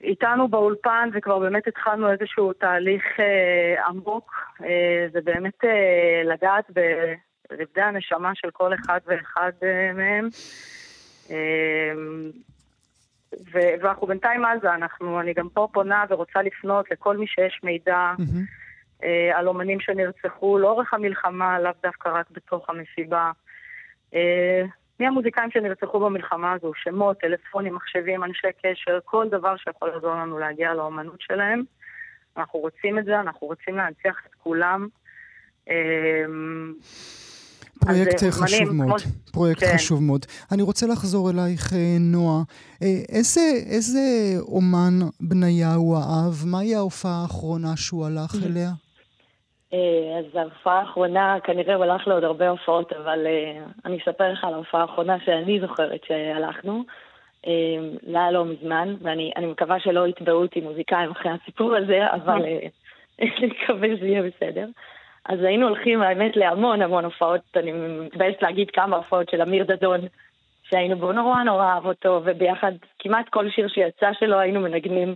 איתנו 0.03 0.47
באולפן 0.47 1.09
וכבר 1.13 1.39
באמת 1.39 1.67
התחלנו 1.67 2.11
איזשהו 2.11 2.53
תהליך 2.53 3.03
אה, 3.19 3.87
עמוק. 3.87 4.33
אה, 4.63 5.07
זה 5.11 5.19
באמת 5.21 5.63
אה, 5.63 6.21
לגעת 6.25 6.71
ברבדי 7.49 7.81
הנשמה 7.81 8.31
של 8.35 8.51
כל 8.51 8.73
אחד 8.73 8.99
ואחד 9.05 9.51
אה, 9.63 9.93
מהם. 9.93 10.29
אה, 11.31 11.93
ו- 13.53 13.73
ואנחנו 13.81 14.07
בינתיים 14.07 14.45
על 14.45 14.57
זה, 14.61 14.73
אנחנו, 14.73 15.19
אני 15.19 15.33
גם 15.33 15.49
פה 15.49 15.67
פונה 15.73 16.05
ורוצה 16.09 16.41
לפנות 16.41 16.91
לכל 16.91 17.17
מי 17.17 17.27
שיש 17.27 17.59
מידע. 17.63 18.13
Mm-hmm. 18.17 18.61
אה, 19.03 19.37
על 19.37 19.47
אומנים 19.47 19.79
שנרצחו 19.79 20.57
לאורך 20.57 20.93
המלחמה, 20.93 21.59
לאו 21.59 21.71
דווקא 21.83 22.09
רק 22.09 22.31
בתוך 22.31 22.69
המסיבה. 22.69 23.31
אה, 24.13 24.63
מי 25.01 25.07
המוזיקאים 25.07 25.51
שנרצחו 25.51 25.99
במלחמה 25.99 26.51
הזו? 26.53 26.71
שמות, 26.83 27.17
טלפונים, 27.19 27.75
מחשבים, 27.75 28.23
אנשי 28.23 28.47
קשר, 28.63 28.99
כל 29.05 29.27
דבר 29.31 29.57
שיכול 29.57 29.89
לעזור 29.89 30.15
לנו 30.15 30.39
להגיע 30.39 30.73
לאומנות 30.73 31.17
שלהם. 31.19 31.63
אנחנו 32.37 32.59
רוצים 32.59 32.99
את 32.99 33.05
זה, 33.05 33.19
אנחנו 33.19 33.47
רוצים 33.47 33.75
להנציח 33.75 34.15
את 34.29 34.35
כולם. 34.43 34.87
אה, 35.69 35.75
פרויקט 37.79 38.23
אה, 38.23 38.31
חשוב 38.31 38.59
אומנים, 38.69 38.77
מאוד, 38.87 39.01
כמו- 39.01 39.11
פרויקט 39.31 39.59
כן. 39.63 39.73
חשוב 39.75 40.03
מאוד. 40.03 40.25
אני 40.51 40.61
רוצה 40.61 40.87
לחזור 40.87 41.29
אלייך, 41.29 41.73
אה, 41.73 41.77
נועה. 41.99 42.43
אה, 42.83 42.87
איזה, 43.09 43.41
איזה 43.65 43.99
אומן 44.41 44.99
בניהו 45.21 45.95
אהב? 45.95 46.33
מהי 46.45 46.75
ההופעה 46.75 47.21
האחרונה 47.21 47.77
שהוא 47.77 48.05
הלך 48.05 48.35
אליה? 48.45 48.69
אה, 49.73 50.19
אז 50.19 50.35
ההופעה 50.35 50.79
האחרונה, 50.79 51.37
כנראה 51.43 51.75
הוא 51.75 51.83
הלך 51.83 52.07
לעוד 52.07 52.23
הרבה 52.23 52.49
הופעות, 52.49 52.93
אבל 52.93 53.27
אה, 53.27 53.63
אני 53.85 53.97
אספר 53.97 54.31
לך 54.31 54.43
על 54.43 54.53
ההופעה 54.53 54.81
האחרונה 54.81 55.17
שאני 55.25 55.59
זוכרת 55.59 56.03
שהלכנו. 56.07 56.83
אה, 57.47 57.51
זה 58.11 58.17
היה 58.17 58.31
לא 58.31 58.45
מזמן, 58.45 58.95
ואני 59.01 59.31
אני 59.35 59.45
מקווה 59.45 59.79
שלא 59.79 60.07
יתבעו 60.07 60.41
אותי 60.41 60.61
מוזיקאים 60.61 61.11
אחרי 61.11 61.31
הסיפור 61.31 61.75
הזה, 61.75 62.07
אבל 62.11 62.45
אני 63.21 63.47
מקווה 63.47 63.87
שזה 63.97 64.07
יהיה 64.07 64.21
בסדר. 64.23 64.67
אז 65.25 65.43
היינו 65.43 65.67
הולכים, 65.67 66.01
האמת, 66.01 66.35
להמון 66.35 66.81
המון 66.81 67.05
הופעות, 67.05 67.41
אני 67.55 67.71
מתביישת 67.71 68.41
להגיד 68.41 68.71
כמה 68.71 68.97
הופעות 68.97 69.29
של 69.29 69.41
אמיר 69.41 69.63
דדון, 69.63 69.99
שהיינו 70.63 70.95
בו 70.95 71.11
נורא 71.11 71.43
נורא 71.43 71.63
אהב 71.63 71.85
אותו, 71.85 72.21
וביחד 72.25 72.71
כמעט 72.99 73.29
כל 73.29 73.49
שיר 73.49 73.67
שיצא 73.67 74.11
שלו 74.19 74.39
היינו 74.39 74.59
מנגנים 74.59 75.15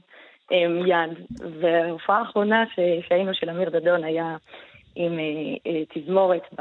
אה, 0.51 0.67
מיד. 0.67 1.19
וההופעה 1.59 2.19
האחרונה 2.19 2.63
שהיינו 3.07 3.33
של 3.33 3.49
אמיר 3.49 3.69
דדון 3.69 4.03
היה 4.03 4.37
עם 4.95 5.19
אה, 5.19 5.23
אה, 5.67 5.83
תזמורת 5.93 6.55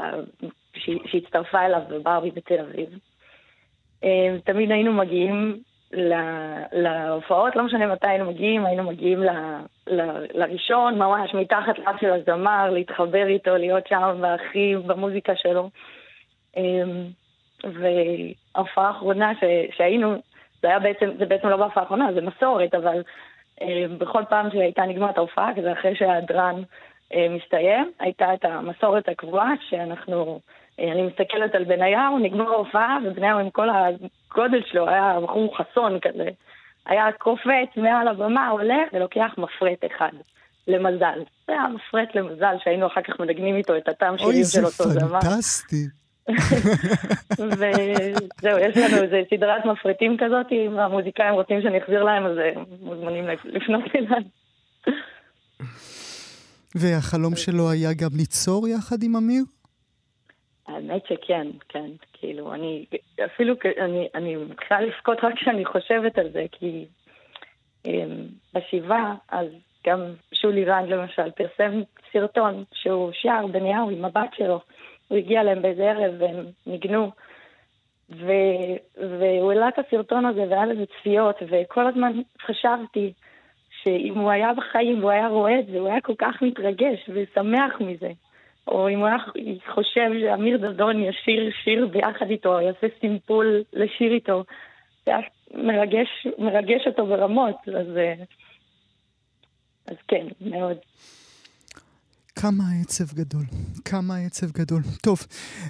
שהצטרפה 1.05 1.65
אליו 1.65 1.81
בברבי 1.89 2.31
בתל 2.31 2.59
אביב. 2.59 2.89
אה, 4.03 4.35
תמיד 4.43 4.71
היינו 4.71 4.93
מגיעים 4.93 5.59
להופעות, 6.71 7.55
לא 7.55 7.63
משנה 7.63 7.87
מתי 7.87 8.07
היינו 8.07 8.25
מגיעים, 8.25 8.65
היינו 8.65 8.83
מגיעים 8.83 9.23
ל- 9.23 9.59
ל- 9.87 10.25
לראשון, 10.33 10.99
ממש 10.99 11.33
מתחת 11.33 11.79
לאף 11.79 11.95
של 12.01 12.11
הזמר, 12.11 12.69
להתחבר 12.69 13.27
איתו, 13.27 13.57
להיות 13.57 13.87
שם 13.87 14.17
והכי 14.21 14.75
במוזיקה 14.85 15.33
שלו. 15.35 15.69
וההופעה 17.63 18.87
האחרונה 18.87 19.33
ש- 19.35 19.77
שהיינו, 19.77 20.13
זה 20.61 20.67
היה 20.67 20.79
בעצם, 20.79 21.09
זה 21.17 21.25
בעצם 21.25 21.47
לא 21.47 21.57
בהופעה 21.57 21.83
האחרונה, 21.83 22.13
זה 22.13 22.21
מסורת, 22.21 22.75
אבל 22.75 23.01
בכל 23.97 24.23
פעם 24.29 24.51
שהייתה 24.51 24.81
נגמרת 24.81 25.17
ההופעה, 25.17 25.51
כזה 25.57 25.73
אחרי 25.73 25.95
שהדרן 25.95 26.61
אה, 27.13 27.27
מסתיים, 27.29 27.91
הייתה 27.99 28.33
את 28.33 28.45
המסורת 28.45 29.09
הקבועה 29.09 29.51
שאנחנו, 29.69 30.39
אה, 30.79 30.91
אני 30.91 31.01
מסתכלת 31.01 31.55
על 31.55 31.63
בניהו, 31.63 32.19
נגמר 32.19 32.51
ההופעה, 32.51 32.97
ובניהו 33.05 33.39
עם 33.39 33.49
כל 33.49 33.67
הגודל 33.69 34.61
שלו 34.65 34.89
היה 34.89 35.19
בחור 35.23 35.57
חסון 35.57 35.99
כזה. 35.99 36.29
היה 36.85 37.11
קופץ 37.11 37.77
מעל 37.77 38.07
הבמה, 38.07 38.49
הולך 38.49 38.89
ולוקח 38.93 39.31
מפרט 39.37 39.85
אחד. 39.85 40.11
למזל. 40.67 41.19
זה 41.47 41.53
היה 41.53 41.67
מפרט 41.67 42.15
למזל 42.15 42.55
שהיינו 42.63 42.87
אחר 42.87 43.01
כך 43.01 43.19
מנגנים 43.19 43.55
איתו 43.55 43.77
את 43.77 43.87
הטעם 43.87 44.15
אוי, 44.19 44.43
זה 44.43 44.51
של 44.51 44.65
אותו 44.65 44.83
זמר. 44.83 45.21
פנטסטי. 45.21 45.85
וזהו, 47.39 48.59
יש 48.59 48.77
לנו 48.77 49.03
איזה 49.03 49.21
סדרת 49.29 49.65
מפרטים 49.65 50.17
כזאת, 50.17 50.45
אם 50.51 50.79
המוזיקאים 50.79 51.33
רוצים 51.33 51.61
שאני 51.61 51.77
אחזיר 51.77 52.03
להם, 52.03 52.25
אז 52.25 52.37
הם 52.37 52.63
מוזמנים 52.81 53.25
לפנות 53.45 53.83
אליי. 53.95 54.23
והחלום 56.75 57.35
שלו 57.35 57.69
היה 57.69 57.93
גם 57.93 58.09
ליצור 58.17 58.67
יחד 58.67 59.03
עם 59.03 59.15
אמיר? 59.15 59.43
האמת 60.67 61.01
שכן, 61.05 61.47
כן. 61.69 61.89
כאילו, 62.13 62.53
אני 62.53 62.85
אפילו, 63.25 63.55
אני, 63.79 64.07
אני 64.15 64.35
מתחילה 64.35 64.81
לבכות 64.81 65.17
רק 65.23 65.33
כשאני 65.35 65.65
חושבת 65.65 66.17
על 66.17 66.29
זה, 66.33 66.45
כי 66.51 66.85
אמ, 67.85 68.27
בשבעה, 68.53 69.15
אז 69.29 69.47
גם 69.87 69.99
שולי 70.33 70.65
רנד 70.65 70.89
למשל 70.89 71.31
פרסם 71.31 71.81
סרטון 72.13 72.63
שהוא 72.73 73.11
שר 73.13 73.47
בניהו 73.51 73.89
עם 73.89 74.05
הבת 74.05 74.29
שלו. 74.37 74.59
הוא 75.07 75.17
הגיע 75.17 75.41
אליהם 75.41 75.61
באיזה 75.61 75.91
ערב 75.91 76.13
והם 76.19 76.45
ניגנו. 76.65 77.11
ו... 78.09 78.31
והוא 78.97 79.51
העלה 79.51 79.67
את 79.67 79.79
הסרטון 79.79 80.25
הזה 80.25 80.41
והיה 80.49 80.65
לזה 80.65 80.83
צפיות, 80.85 81.35
וכל 81.49 81.87
הזמן 81.87 82.11
חשבתי 82.41 83.13
שאם 83.69 84.13
הוא 84.17 84.31
היה 84.31 84.53
בחיים 84.53 84.99
והוא 84.99 85.11
היה 85.11 85.27
רואה 85.27 85.59
את 85.59 85.65
זה, 85.65 85.79
הוא 85.79 85.87
היה 85.87 86.01
כל 86.01 86.15
כך 86.17 86.41
מתרגש 86.41 87.09
ושמח 87.13 87.73
מזה. 87.79 88.11
או 88.67 88.89
אם 88.89 88.99
הוא 88.99 89.07
היה 89.07 89.17
חושב 89.73 90.09
שאמיר 90.21 90.57
דדון 90.57 91.03
ישיר 91.03 91.51
שיר 91.63 91.87
ביחד 91.87 92.29
איתו, 92.29 92.61
יעשה 92.61 92.87
סימפול 92.99 93.63
לשיר 93.73 94.11
איתו, 94.13 94.43
זה 95.05 95.11
היה 95.11 95.27
מרגש, 95.53 96.27
מרגש 96.37 96.87
אותו 96.87 97.05
ברמות, 97.05 97.55
אז, 97.67 97.97
אה, 97.97 98.13
אז 99.87 99.95
כן, 100.07 100.27
מאוד. 100.41 100.77
כמה 102.39 102.63
עצב 102.81 103.13
גדול, 103.13 103.45
כמה 103.85 104.17
עצב 104.17 104.51
גדול. 104.51 104.81
טוב, 105.01 105.25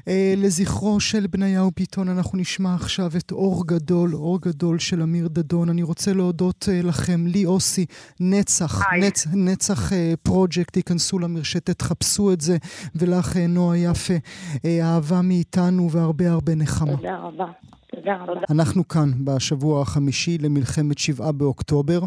אה, 0.07 0.33
לזכרו 0.37 0.99
של 0.99 1.27
בניהו 1.27 1.71
ביטון 1.77 2.09
אנחנו 2.09 2.37
נשמע 2.37 2.73
עכשיו 2.75 3.11
את 3.17 3.31
אור 3.31 3.67
גדול, 3.67 4.15
אור 4.15 4.41
גדול 4.41 4.79
של 4.79 5.01
אמיר 5.01 5.27
דדון. 5.27 5.69
אני 5.69 5.83
רוצה 5.83 6.13
להודות 6.13 6.69
אה, 6.71 6.81
לכם, 6.81 7.27
לי 7.27 7.45
אוסי, 7.45 7.85
נצח. 8.19 8.81
נצ, 8.99 9.27
נצח 9.33 9.93
אה, 9.93 10.13
פרויקט, 10.23 10.73
תיכנסו 10.73 11.19
למרשתת, 11.19 11.81
חפשו 11.81 12.33
את 12.33 12.41
זה, 12.41 12.57
ולך 12.95 13.37
אה, 13.37 13.47
נועה 13.47 13.77
יפה, 13.77 14.13
אה, 14.65 14.79
אהבה 14.83 15.21
מאיתנו 15.21 15.91
והרבה 15.91 16.29
הרבה 16.31 16.55
נחמה. 16.55 16.95
תודה 16.95 17.17
רבה. 17.17 17.45
תודה. 18.25 18.39
אנחנו 18.49 18.87
כאן 18.87 19.11
בשבוע 19.23 19.81
החמישי 19.81 20.37
למלחמת 20.37 20.97
שבעה 20.97 21.31
באוקטובר, 21.31 22.01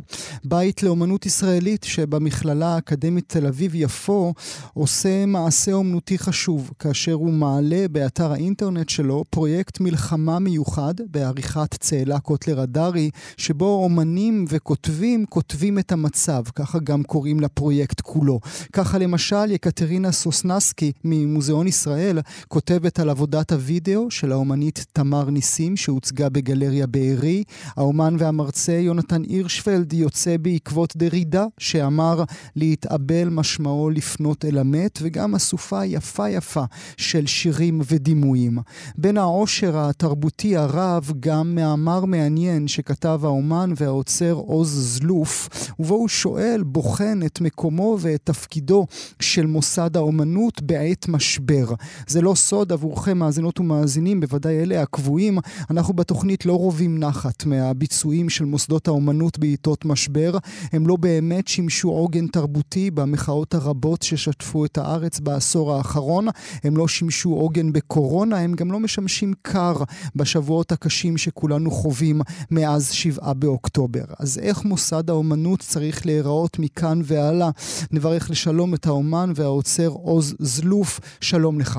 בית 0.45 0.83
לאומנות 0.83 1.27
ישראלית 1.27 1.85
שבמכללה 1.85 2.75
האקדמית 2.75 3.25
תל 3.27 3.47
אביב-יפו 3.47 4.35
עושה 4.75 5.27
מעשה 5.27 5.73
אומנותי 5.73 6.19
חשוב, 6.19 6.71
כאשר 6.79 7.13
הוא 7.13 7.33
מעלה 7.33 7.87
באתר 7.91 8.33
האינטרנט 8.33 8.89
שלו 8.89 9.25
פרויקט 9.31 9.81
מלחמה 9.81 10.39
מיוחד 10.39 10.95
בעריכת 11.11 11.75
צאלה 11.75 12.19
קוטלר 12.21 12.61
הדרי, 12.61 13.11
שבו 13.37 13.85
אומנים 13.85 14.45
וכותבים 14.49 15.27
כותבים 15.27 15.79
את 15.79 15.93
המצב, 15.93 16.43
ככה 16.55 16.79
גם 16.79 17.03
קוראים 17.03 17.41
לפרויקט 17.41 18.01
כולו. 18.01 18.41
ככה 18.73 18.99
למשל 18.99 19.51
יקטרינה 19.51 20.13
סוסנסקי 20.13 20.93
ממוזיאון 21.05 21.67
ישראל 21.67 22.19
כותבת 22.49 22.99
על 22.99 23.11
עבודת 23.11 23.53
הוידאו 23.53 24.11
של 24.11 24.33
האומנית 24.33 24.87
תמר 24.93 25.31
ניסים 25.31 25.77
שהוצגה 25.88 26.29
בגלריה 26.29 26.87
בארי. 26.87 27.44
האומן 27.77 28.16
והמרצה 28.18 28.72
יונתן 28.72 29.22
הירשפלד 29.22 29.92
יוצא 29.92 30.37
בעקבות 30.37 30.96
דרידה 30.96 31.44
שאמר 31.59 32.24
להתאבל 32.57 33.29
משמעו 33.29 33.90
לפנות 33.90 34.44
אל 34.44 34.59
המת 34.59 34.98
וגם 35.03 35.35
אסופה 35.35 35.85
יפה 35.85 36.31
יפה 36.31 36.64
של 36.96 37.27
שירים 37.27 37.81
ודימויים. 37.90 38.59
בין 38.98 39.16
העושר 39.16 39.79
התרבותי 39.79 40.57
הרב 40.57 41.12
גם 41.20 41.55
מאמר 41.55 42.05
מעניין 42.05 42.68
שכתב 42.68 43.20
האומן 43.22 43.72
והעוצר 43.77 44.33
עוז 44.33 44.98
זלוף 44.98 45.48
ובו 45.79 45.94
הוא 45.94 46.09
שואל, 46.09 46.62
בוחן 46.66 47.20
את 47.27 47.40
מקומו 47.40 47.96
ואת 48.01 48.20
תפקידו 48.24 48.87
של 49.20 49.46
מוסד 49.46 49.96
האומנות 49.96 50.62
בעת 50.62 51.09
משבר. 51.09 51.74
זה 52.07 52.20
לא 52.20 52.35
סוד 52.35 52.72
עבורכם 52.72 53.18
מאזינות 53.18 53.61
ומאזינים, 53.61 54.20
בוודאי 54.20 54.59
אלה 54.62 54.83
הקבועים. 54.83 55.38
אנחנו 55.79 55.95
בתוכנית 55.95 56.47
לא 56.47 56.53
רובים 56.53 56.99
נחת 56.99 57.47
מהביצועים 57.47 58.29
של 58.29 58.45
מוסדות 58.45 58.88
האומנות 58.88 59.38
בעיתות 59.38 59.85
משבר. 59.85 60.38
הם 60.73 60.87
לא 60.87 60.97
באמת 60.97 61.49
שימשו 61.49 61.88
עוגן 61.88 62.27
תרבותי 62.27 62.91
במחאות 62.91 63.55
הרבות 63.55 64.03
ששטפו 64.03 64.64
את 64.64 64.79
הארץ 64.79 65.21
בעשור 65.21 65.75
האחרון. 65.75 66.27
הם 66.64 66.77
לא 66.77 66.88
שימשו 66.88 67.31
עוגן 67.31 67.73
בקורונה, 67.73 68.38
הם 68.38 68.55
גם 68.55 68.73
לא 68.73 68.81
משמשים 68.81 69.33
קר 69.43 69.77
בשבועות 70.17 70.73
הקשים 70.73 71.17
שכולנו 71.17 71.71
חווים 71.71 72.21
מאז 72.51 72.91
שבעה 72.91 73.35
באוקטובר. 73.35 74.05
אז 74.19 74.38
איך 74.38 74.64
מוסד 74.64 75.11
האומנות 75.11 75.61
צריך 75.61 76.07
להיראות 76.07 76.59
מכאן 76.59 77.01
והלאה? 77.05 77.51
נברך 77.91 78.31
לשלום 78.31 78.75
את 78.75 78.87
האומן 78.87 79.33
והעוצר 79.35 79.88
עוז 79.88 80.35
זלוף. 80.38 81.01
שלום 81.21 81.61
לך. 81.61 81.79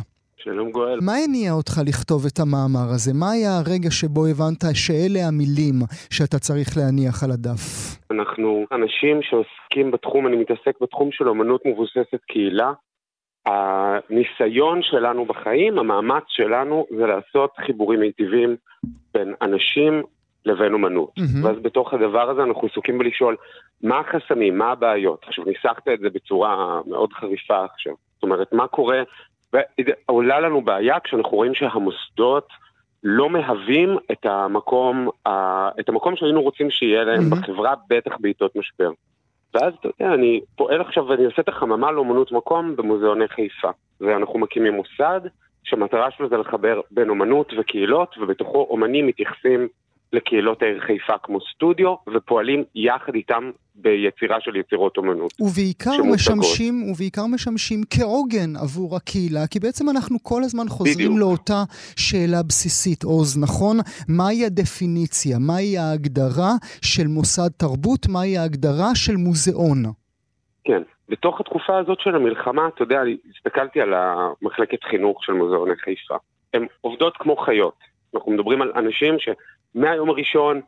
שלום 0.49 0.71
גואל. 0.71 0.99
מה 1.01 1.12
הניע 1.25 1.51
אותך 1.51 1.73
לכתוב 1.88 2.25
את 2.25 2.39
המאמר 2.39 2.88
הזה? 2.95 3.12
מה 3.13 3.31
היה 3.31 3.51
הרגע 3.57 3.91
שבו 3.91 4.25
הבנת 4.25 4.63
שאלה 4.73 5.19
המילים 5.27 5.75
שאתה 6.09 6.39
צריך 6.39 6.69
להניח 6.77 7.23
על 7.23 7.31
הדף? 7.31 7.63
אנחנו 8.12 8.65
אנשים 8.71 9.19
שעוסקים 9.21 9.91
בתחום, 9.91 10.27
אני 10.27 10.35
מתעסק 10.35 10.81
בתחום 10.81 11.09
של 11.12 11.29
אומנות 11.29 11.62
מבוססת 11.65 12.21
קהילה. 12.27 12.71
הניסיון 13.45 14.79
שלנו 14.81 15.25
בחיים, 15.25 15.79
המאמץ 15.79 16.23
שלנו, 16.27 16.85
זה 16.97 17.05
לעשות 17.05 17.51
חיבורים 17.65 17.99
מיטיבים 17.99 18.55
בין 19.13 19.33
אנשים 19.41 20.03
לבין 20.45 20.73
אומנות. 20.73 21.12
מהמם. 21.17 21.45
ואז 21.45 21.55
בתוך 21.62 21.93
הדבר 21.93 22.29
הזה 22.29 22.43
אנחנו 22.43 22.67
עסוקים 22.71 22.97
בלשאול 22.97 23.35
מה 23.83 23.99
החסמים, 23.99 24.57
מה 24.57 24.71
הבעיות. 24.71 25.25
עכשיו, 25.27 25.45
ניסחת 25.45 25.88
את 25.93 25.99
זה 25.99 26.09
בצורה 26.09 26.81
מאוד 26.88 27.13
חריפה 27.13 27.65
עכשיו. 27.65 27.93
זאת 28.15 28.23
אומרת, 28.23 28.53
מה 28.53 28.67
קורה, 28.67 29.01
ועולה 29.53 30.39
לנו 30.39 30.62
בעיה 30.62 30.99
כשאנחנו 30.99 31.38
רואים 31.38 31.55
שהמוסדות 31.55 32.47
לא 33.03 33.29
מהווים 33.29 33.97
את 34.12 34.25
המקום, 34.25 35.09
את 35.79 35.89
המקום 35.89 36.15
שהיינו 36.15 36.41
רוצים 36.41 36.69
שיהיה 36.69 37.03
להם 37.03 37.29
מהמם. 37.29 37.41
בחברה, 37.41 37.73
בטח 37.89 38.17
בעיתות 38.19 38.55
משבר. 38.55 38.91
ואז, 39.53 39.73
אתה 39.79 39.88
יודע, 39.88 40.13
אני 40.13 40.41
פועל 40.55 40.81
עכשיו 40.81 41.07
ואני 41.07 41.25
עושה 41.25 41.41
את 41.41 41.49
החממה 41.49 41.91
לאומנות 41.91 42.31
מקום 42.31 42.75
במוזיאוני 42.75 43.27
חיפה. 43.27 43.69
ואנחנו 44.01 44.39
מקימים 44.39 44.73
מוסד 44.73 45.21
שהמטרה 45.63 46.12
שלו 46.12 46.29
זה 46.29 46.38
לחבר 46.38 46.81
בין 46.91 47.09
אומנות 47.09 47.53
וקהילות, 47.57 48.15
ובתוכו 48.17 48.67
אומנים 48.69 49.07
מתייחסים 49.07 49.67
לקהילות 50.13 50.62
העיר 50.62 50.79
חיפה 50.79 51.17
כמו 51.17 51.39
סטודיו, 51.41 51.95
ופועלים 52.13 52.63
יחד 52.75 53.15
איתם 53.15 53.51
ביצירה 53.81 54.37
של 54.41 54.55
יצירות 54.55 54.97
אומנות. 54.97 55.33
ובעיקר. 55.39 55.91
משמשים, 56.13 56.91
ובעיקר 56.91 57.25
משמשים 57.25 57.81
כעוגן 57.89 58.55
עבור 58.61 58.95
הקהילה, 58.95 59.47
כי 59.51 59.59
בעצם 59.59 59.89
אנחנו 59.89 60.17
כל 60.23 60.43
הזמן 60.43 60.67
חוזרים 60.69 61.07
בדיוק. 61.07 61.19
לאותה 61.19 61.63
שאלה 61.95 62.43
בסיסית, 62.43 63.03
עוז, 63.03 63.37
נכון? 63.43 63.77
מהי 64.07 64.45
הדפיניציה, 64.45 65.37
מהי 65.39 65.77
ההגדרה 65.77 66.51
של 66.81 67.07
מוסד 67.07 67.49
תרבות, 67.57 68.07
מהי 68.09 68.37
ההגדרה 68.37 68.95
של 68.95 69.15
מוזיאון? 69.15 69.83
כן. 70.63 70.81
בתוך 71.09 71.39
התקופה 71.39 71.77
הזאת 71.77 71.99
של 71.99 72.15
המלחמה, 72.15 72.67
אתה 72.67 72.83
יודע, 72.83 73.01
אני 73.01 73.17
הסתכלתי 73.35 73.81
על 73.81 73.93
המחלקת 73.93 74.83
חינוך 74.83 75.23
של 75.23 75.33
מוזיאוני 75.33 75.75
חיפה. 75.75 76.15
הן 76.53 76.65
עובדות 76.81 77.17
כמו 77.17 77.35
חיות. 77.35 77.75
אנחנו 78.15 78.31
מדברים 78.31 78.61
על 78.61 78.71
אנשים 78.75 79.15
שמהיום 79.19 80.09
הראשון, 80.09 80.61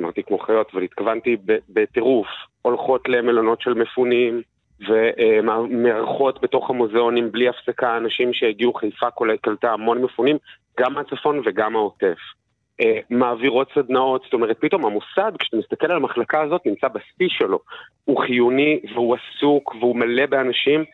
אמרתי 0.00 0.22
כמו 0.22 0.38
חיות, 0.38 0.70
אבל 0.72 0.82
התכוונתי 0.82 1.36
בטירוף, 1.68 2.26
הולכות 2.62 3.08
למלונות 3.08 3.60
של 3.60 3.74
מפונים, 3.74 4.42
ומארחות 4.88 6.40
בתוך 6.42 6.70
המוזיאונים 6.70 7.32
בלי 7.32 7.48
הפסקה 7.48 7.96
אנשים 7.96 8.32
שהגיעו, 8.32 8.74
חיפה 8.74 9.06
קלטה 9.42 9.72
המון 9.72 10.02
מפונים, 10.02 10.36
גם 10.80 10.94
מהצפון 10.94 11.42
וגם 11.44 11.72
מהעוטף. 11.72 12.18
אה, 12.80 12.98
מעבירות 13.10 13.68
סדנאות, 13.74 14.22
זאת 14.24 14.32
אומרת, 14.32 14.56
פתאום 14.60 14.86
המוסד, 14.86 15.32
כשאתה 15.38 15.56
מסתכל 15.56 15.86
על 15.86 15.96
המחלקה 15.96 16.42
הזאת, 16.42 16.66
נמצא 16.66 16.88
בשיא 16.88 17.28
שלו. 17.28 17.58
הוא 18.04 18.20
חיוני 18.20 18.80
והוא 18.94 19.16
עסוק 19.16 19.74
והוא 19.74 19.96
מלא 19.96 20.26
באנשים, 20.26 20.84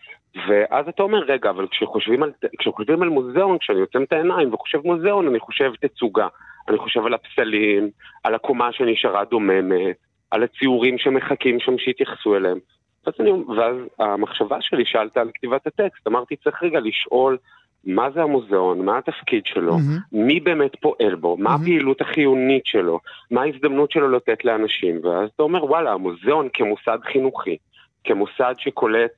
ואז 0.48 0.88
אתה 0.88 1.02
אומר, 1.02 1.18
רגע, 1.18 1.50
אבל 1.50 1.66
כשחושבים 1.70 2.22
על, 2.22 2.32
כשחושבים 2.58 3.02
על 3.02 3.08
מוזיאון, 3.08 3.58
כשאני 3.58 3.80
עוצם 3.80 4.02
את 4.02 4.12
העיניים 4.12 4.54
וחושב 4.54 4.78
מוזיאון, 4.84 5.28
אני 5.28 5.40
חושב 5.40 5.72
תצוגה. 5.80 6.28
אני 6.68 6.78
חושב 6.78 7.06
על 7.06 7.14
הפסלים, 7.14 7.90
על 8.24 8.34
הקומה 8.34 8.72
שנשארה 8.72 9.24
דוממת, 9.24 9.96
על 10.30 10.42
הציורים 10.42 10.98
שמחכים 10.98 11.60
שם 11.60 11.78
שיתייחסו 11.78 12.36
אליהם. 12.36 12.58
ואז, 13.06 13.14
אני, 13.20 13.30
ואז 13.30 13.76
המחשבה 13.98 14.56
שלי, 14.60 14.84
שאלת 14.86 15.16
על 15.16 15.30
כתיבת 15.34 15.66
הטקסט, 15.66 16.08
אמרתי, 16.08 16.36
צריך 16.36 16.62
רגע 16.62 16.80
לשאול 16.80 17.38
מה 17.84 18.10
זה 18.10 18.22
המוזיאון, 18.22 18.84
מה 18.84 18.98
התפקיד 18.98 19.42
שלו, 19.46 19.72
מהמם. 19.72 19.98
מי 20.12 20.40
באמת 20.40 20.76
פועל 20.80 21.14
בו, 21.14 21.36
מה 21.36 21.50
מהמם. 21.50 21.62
הפעילות 21.62 22.00
החיונית 22.00 22.66
שלו, 22.66 23.00
מה 23.30 23.42
ההזדמנות 23.42 23.90
שלו 23.90 24.08
לתת 24.08 24.44
לאנשים, 24.44 25.00
ואז 25.02 25.28
אתה 25.34 25.42
אומר, 25.42 25.64
וואלה, 25.64 25.92
המוזיאון 25.92 26.48
כמוסד 26.52 26.98
חינוכי, 27.12 27.56
כמוסד 28.04 28.54
שקולט 28.58 29.12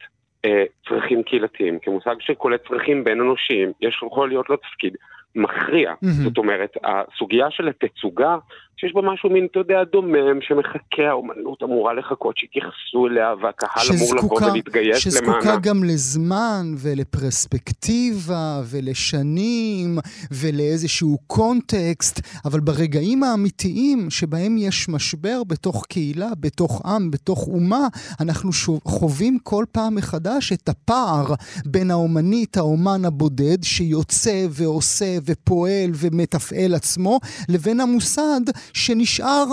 אה, 0.44 0.64
צרכים 0.88 1.22
קהילתיים, 1.22 1.78
כמוסד 1.78 2.16
שקולט 2.20 2.68
צרכים 2.68 3.04
בין 3.04 3.20
אנושיים, 3.20 3.72
יש 3.80 4.00
יכול 4.06 4.28
להיות 4.28 4.50
לו 4.50 4.56
תפקיד 4.56 4.96
מכריע. 5.34 5.94
מהמם. 6.02 6.14
זאת 6.14 6.38
אומרת, 6.38 6.76
הסוגיה 6.84 7.46
של 7.50 7.68
התצוגה, 7.68 8.36
שיש 8.84 8.94
בה 8.94 9.00
משהו 9.02 9.30
מין, 9.30 9.46
אתה 9.50 9.58
יודע, 9.58 9.84
דומם, 9.92 10.40
שמחכה, 10.40 11.08
האומנות 11.08 11.62
אמורה 11.62 11.94
לחכות 11.94 12.36
שיתייחסו 12.36 13.06
אליה, 13.06 13.34
והקהל 13.42 13.96
אמור 13.96 14.14
לבוא 14.16 14.38
שזקוקה- 14.38 14.44
ולהתגייס 14.52 14.98
שזקוקה 14.98 15.38
למענה. 15.38 15.56
גם 15.60 15.84
לזמן 15.84 16.66
ולפרספקטיבה 16.76 18.60
ולשנים 18.70 19.98
ולאיזשהו 20.30 21.18
קונטקסט, 21.26 22.20
אבל 22.44 22.60
ברגעים 22.60 23.22
האמיתיים 23.22 24.10
שבהם 24.10 24.56
יש 24.58 24.88
משבר 24.88 25.42
בתוך 25.46 25.86
קהילה, 25.88 26.28
בתוך 26.40 26.82
עם, 26.86 27.10
בתוך 27.10 27.48
אומה, 27.48 27.88
אנחנו 28.20 28.52
שוב, 28.52 28.80
חווים 28.84 29.38
כל 29.42 29.64
פעם 29.72 29.94
מחדש 29.94 30.52
את 30.52 30.68
הפער 30.68 31.24
בין 31.66 31.90
האומנית, 31.90 32.56
האומן 32.56 33.04
הבודד, 33.04 33.62
שיוצא 33.62 34.46
ועושה 34.50 35.16
ופועל 35.24 35.90
ומתפעל 35.94 36.74
עצמו, 36.74 37.20
לבין 37.48 37.80
המוסד 37.80 38.40
שנשאר 38.74 39.44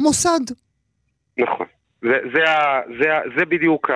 מוסד. 0.00 0.54
נכון. 1.38 1.66
זה, 2.02 2.18
זה, 2.34 2.44
זה, 2.98 3.08
זה 3.36 3.44
בדיוק, 3.44 3.90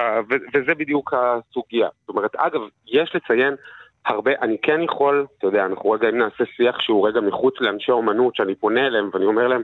וזה 0.54 0.74
בדיוק 0.74 1.14
הסוגיה. 1.14 1.88
זאת 2.00 2.08
אומרת, 2.08 2.36
אגב, 2.36 2.60
יש 2.86 3.14
לציין 3.14 3.54
הרבה, 4.06 4.30
אני 4.42 4.56
כן 4.62 4.82
יכול, 4.82 5.26
אתה 5.38 5.46
יודע, 5.46 5.66
אנחנו 5.66 5.90
רגע 5.90 6.08
אם 6.08 6.18
נעשה 6.18 6.44
שיח 6.56 6.80
שהוא 6.80 7.08
רגע 7.08 7.20
מחוץ 7.20 7.54
לאנשי 7.60 7.92
אומנות, 7.92 8.36
שאני 8.36 8.54
פונה 8.54 8.86
אליהם 8.86 9.10
ואני 9.12 9.24
אומר 9.24 9.48
להם, 9.48 9.62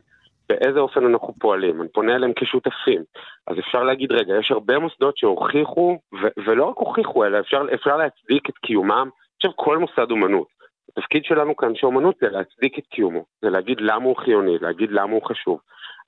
באיזה 0.48 0.80
אופן 0.80 1.04
אנחנו 1.04 1.34
פועלים, 1.38 1.80
אני 1.80 1.88
פונה 1.88 2.14
אליהם 2.14 2.32
כשותפים. 2.36 3.02
אז 3.46 3.58
אפשר 3.58 3.82
להגיד, 3.82 4.12
רגע, 4.12 4.34
יש 4.40 4.50
הרבה 4.50 4.78
מוסדות 4.78 5.16
שהוכיחו, 5.16 5.98
ו- 6.14 6.40
ולא 6.46 6.64
רק 6.64 6.76
הוכיחו, 6.76 7.24
אלא 7.24 7.40
אפשר, 7.40 7.62
אפשר 7.74 7.96
להצדיק 7.96 8.50
את 8.50 8.58
קיומם. 8.58 9.08
עכשיו, 9.36 9.50
כל 9.56 9.78
מוסד 9.78 10.10
אומנות. 10.10 10.46
התפקיד 10.88 11.24
שלנו 11.24 11.56
כאנשי 11.56 11.86
אומנות 11.86 12.16
זה 12.20 12.28
להצדיק 12.28 12.78
את 12.78 12.86
קיומו, 12.86 13.24
זה 13.42 13.50
להגיד 13.50 13.80
למה 13.80 14.04
הוא 14.04 14.16
חיוני, 14.16 14.58
להגיד 14.58 14.90
למה 14.90 15.12
הוא 15.12 15.22
חשוב. 15.22 15.60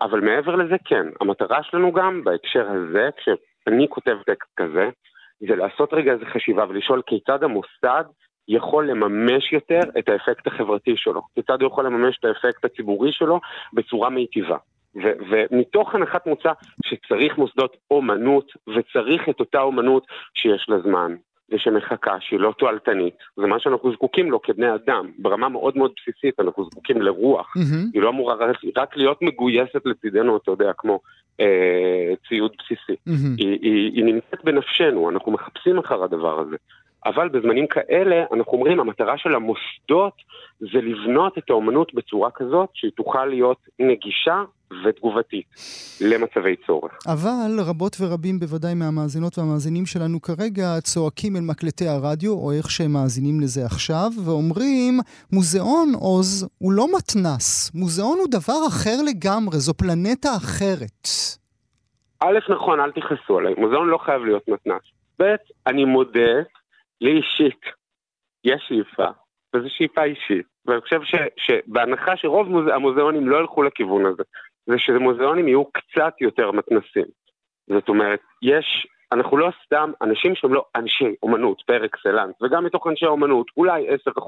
אבל 0.02 0.20
מעבר 0.20 0.56
לזה, 0.56 0.76
כן, 0.84 1.06
המטרה 1.20 1.62
שלנו 1.62 1.92
גם 1.92 2.24
בהקשר 2.24 2.66
הזה, 2.70 3.08
כשאני 3.16 3.88
כותב 3.88 4.16
טקסט 4.26 4.50
כזה, 4.56 4.88
זה 5.40 5.56
לעשות 5.56 5.92
רגע 5.92 6.12
איזו 6.12 6.24
חשיבה 6.32 6.64
ולשאול 6.68 7.02
כיצד 7.06 7.44
המוסד 7.44 8.04
יכול 8.48 8.90
לממש 8.90 9.52
יותר 9.52 9.80
את 9.98 10.08
האפקט 10.08 10.46
החברתי 10.46 10.96
שלו, 10.96 11.22
כיצד 11.34 11.62
הוא 11.62 11.70
יכול 11.70 11.86
לממש 11.86 12.18
את 12.18 12.24
האפקט 12.24 12.64
הציבורי 12.64 13.12
שלו 13.12 13.40
בצורה 13.72 14.10
מיטיבה. 14.10 14.56
ו- 14.96 15.16
ומתוך 15.30 15.94
הנחת 15.94 16.26
מוצא 16.26 16.52
שצריך 16.86 17.38
מוסדות 17.38 17.76
אומנות, 17.90 18.52
וצריך 18.76 19.28
את 19.28 19.40
אותה 19.40 19.60
אומנות 19.60 20.06
שיש 20.34 20.66
לה 20.68 20.78
זמן, 20.78 21.14
ושמחכה, 21.50 22.16
שהיא 22.20 22.40
לא 22.40 22.54
תועלתנית. 22.58 23.14
זה 23.36 23.46
מה 23.46 23.60
שאנחנו 23.60 23.92
זקוקים 23.92 24.30
לו 24.30 24.42
כבני 24.42 24.74
אדם. 24.74 25.10
ברמה 25.18 25.48
מאוד 25.48 25.76
מאוד 25.76 25.92
בסיסית 25.96 26.40
אנחנו 26.40 26.64
זקוקים 26.64 27.02
לרוח. 27.02 27.54
מהמם. 27.56 27.90
היא 27.94 28.02
לא 28.02 28.08
אמורה 28.08 28.34
רק, 28.34 28.56
רק 28.76 28.96
להיות 28.96 29.22
מגויסת 29.22 29.82
לצידנו, 29.84 30.36
אתה 30.36 30.50
יודע, 30.50 30.72
כמו 30.78 31.00
אה, 31.40 32.14
ציוד 32.28 32.52
בסיסי. 32.58 32.96
מהמם. 33.06 33.34
היא, 33.38 33.58
היא, 33.62 33.92
היא 33.94 34.04
נמצאת 34.04 34.44
בנפשנו, 34.44 35.10
אנחנו 35.10 35.32
מחפשים 35.32 35.78
אחר 35.78 36.04
הדבר 36.04 36.40
הזה. 36.40 36.56
אבל 37.06 37.28
בזמנים 37.28 37.66
כאלה, 37.66 38.24
אנחנו 38.32 38.52
אומרים, 38.52 38.80
המטרה 38.80 39.18
של 39.18 39.34
המוסדות 39.34 40.14
זה 40.60 40.78
לבנות 40.78 41.38
את 41.38 41.50
האומנות 41.50 41.94
בצורה 41.94 42.30
כזאת 42.30 42.68
שהיא 42.74 42.90
תוכל 42.96 43.24
להיות 43.24 43.58
נגישה 43.78 44.42
ותגובתית 44.84 45.46
למצבי 46.00 46.56
צורך. 46.66 46.92
אבל 47.06 47.60
רבות 47.68 47.96
ורבים 48.00 48.40
בוודאי 48.40 48.74
מהמאזינות 48.74 49.38
והמאזינים 49.38 49.86
שלנו 49.86 50.22
כרגע 50.22 50.80
צועקים 50.80 51.36
אל 51.36 51.40
מקלטי 51.40 51.88
הרדיו, 51.88 52.32
או 52.32 52.52
איך 52.52 52.70
שהם 52.70 52.92
מאזינים 52.92 53.40
לזה 53.40 53.60
עכשיו, 53.64 54.10
ואומרים, 54.24 54.94
מוזיאון 55.32 55.88
עוז 56.00 56.48
הוא 56.58 56.72
לא 56.72 56.86
מתנס, 56.96 57.74
מוזיאון 57.74 58.18
הוא 58.18 58.28
דבר 58.30 58.60
אחר 58.68 58.96
לגמרי, 59.08 59.58
זו 59.58 59.74
פלנטה 59.74 60.28
אחרת. 60.36 61.08
א', 62.20 62.38
נכון, 62.48 62.80
אל 62.80 62.90
תכעסו 62.92 63.38
עליי, 63.38 63.54
מוזיאון 63.58 63.88
לא 63.88 63.98
חייב 63.98 64.24
להיות 64.24 64.48
מתנ"ס. 64.48 64.82
ב', 65.22 65.34
אני 65.66 65.84
מודה, 65.84 66.32
לי 67.00 67.16
אישית, 67.16 67.60
יש 68.44 68.64
שאיפה, 68.68 69.08
וזו 69.54 69.66
שאיפה 69.70 70.02
אישית. 70.02 70.46
ואני 70.66 70.80
חושב 70.80 71.02
ש, 71.02 71.14
שבהנחה 71.36 72.16
שרוב 72.16 72.48
מוז... 72.48 72.66
המוזיאונים 72.66 73.28
לא 73.28 73.36
ילכו 73.36 73.62
לכיוון 73.62 74.06
הזה, 74.06 74.22
זה 74.66 74.78
שמוזיאונים 74.78 75.48
יהיו 75.48 75.64
קצת 75.64 76.14
יותר 76.20 76.50
מתנסים. 76.50 77.04
זאת 77.68 77.88
אומרת, 77.88 78.20
יש, 78.42 78.86
אנחנו 79.12 79.36
לא 79.36 79.50
סתם 79.64 79.92
אנשים 80.02 80.34
שהם 80.34 80.54
לא 80.54 80.64
אנשי 80.76 81.14
אומנות 81.22 81.62
פר 81.66 81.84
אקסלנס, 81.84 82.34
וגם 82.42 82.64
מתוך 82.64 82.86
אנשי 82.86 83.06
האומנות, 83.06 83.46
אולי 83.56 83.86
10% 84.08 84.22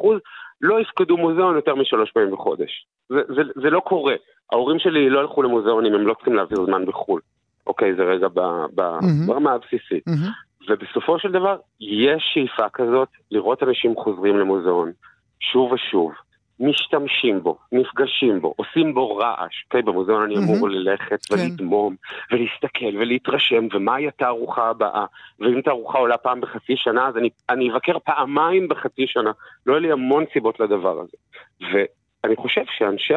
לא 0.61 0.81
יפקדו 0.81 1.16
מוזיאון 1.16 1.57
יותר 1.57 1.74
משלוש 1.74 2.11
פעמים 2.11 2.31
בחודש. 2.31 2.87
זה, 3.09 3.20
זה, 3.29 3.42
זה 3.62 3.70
לא 3.70 3.81
קורה. 3.81 4.14
ההורים 4.52 4.79
שלי 4.79 5.11
לא 5.11 5.20
ילכו 5.20 5.42
למוזיאונים, 5.42 5.94
הם 5.94 6.07
לא 6.07 6.14
צריכים 6.14 6.35
להעביר 6.35 6.64
זמן 6.64 6.87
בחו"ל. 6.87 7.20
אוקיי, 7.66 7.94
זה 7.94 8.02
רגע 8.02 8.29
ב, 8.29 8.40
ב, 8.74 8.81
מהמם. 8.81 9.26
ברמה 9.26 9.52
הבסיסית. 9.52 10.07
מהמם. 10.07 10.31
ובסופו 10.68 11.18
של 11.18 11.33
דבר, 11.33 11.57
יש 11.81 12.31
שאיפה 12.35 12.68
כזאת 12.68 13.09
לראות 13.31 13.62
אנשים 13.62 13.96
חוזרים 13.96 14.38
למוזיאון, 14.38 14.92
שוב 15.40 15.72
ושוב, 15.72 16.12
משתמשים 16.61 17.42
בו, 17.42 17.59
נפגשים 17.72 18.40
בו, 18.40 18.55
עושים 18.57 18.94
בו 18.94 19.16
רעש. 19.16 19.64
אוקיי, 19.64 19.83
במוזיאון 19.83 20.22
אני 20.22 20.37
אמור 20.37 20.57
מהמם. 20.57 20.70
ללכת 20.70 21.26
כן. 21.26 21.35
ולדמום, 21.35 21.96
ולהסתכל 22.31 22.96
ולהתרשם, 22.98 23.66
ומהי 23.72 24.09
התערוכה 24.09 24.68
הבאה. 24.70 25.05
ואם 25.40 25.61
תערוכה 25.61 25.98
עולה 25.98 26.16
פעם 26.16 26.40
בחצי 26.40 26.76
שנה, 26.76 27.09
אז 27.09 27.16
אני, 27.16 27.31
אני 27.50 27.72
אבקר 27.72 27.98
פעמיים 27.98 28.68
בחצי 28.68 29.07
שנה. 29.07 29.31
לא 29.66 29.72
יהיו 29.72 29.81
לי 29.81 29.92
המון 29.92 30.24
סיבות 30.33 30.61
לדבר 30.61 31.00
הזה. 31.00 31.16
ואני 31.61 32.37
חושב 32.37 32.62
שאנשי 32.79 33.14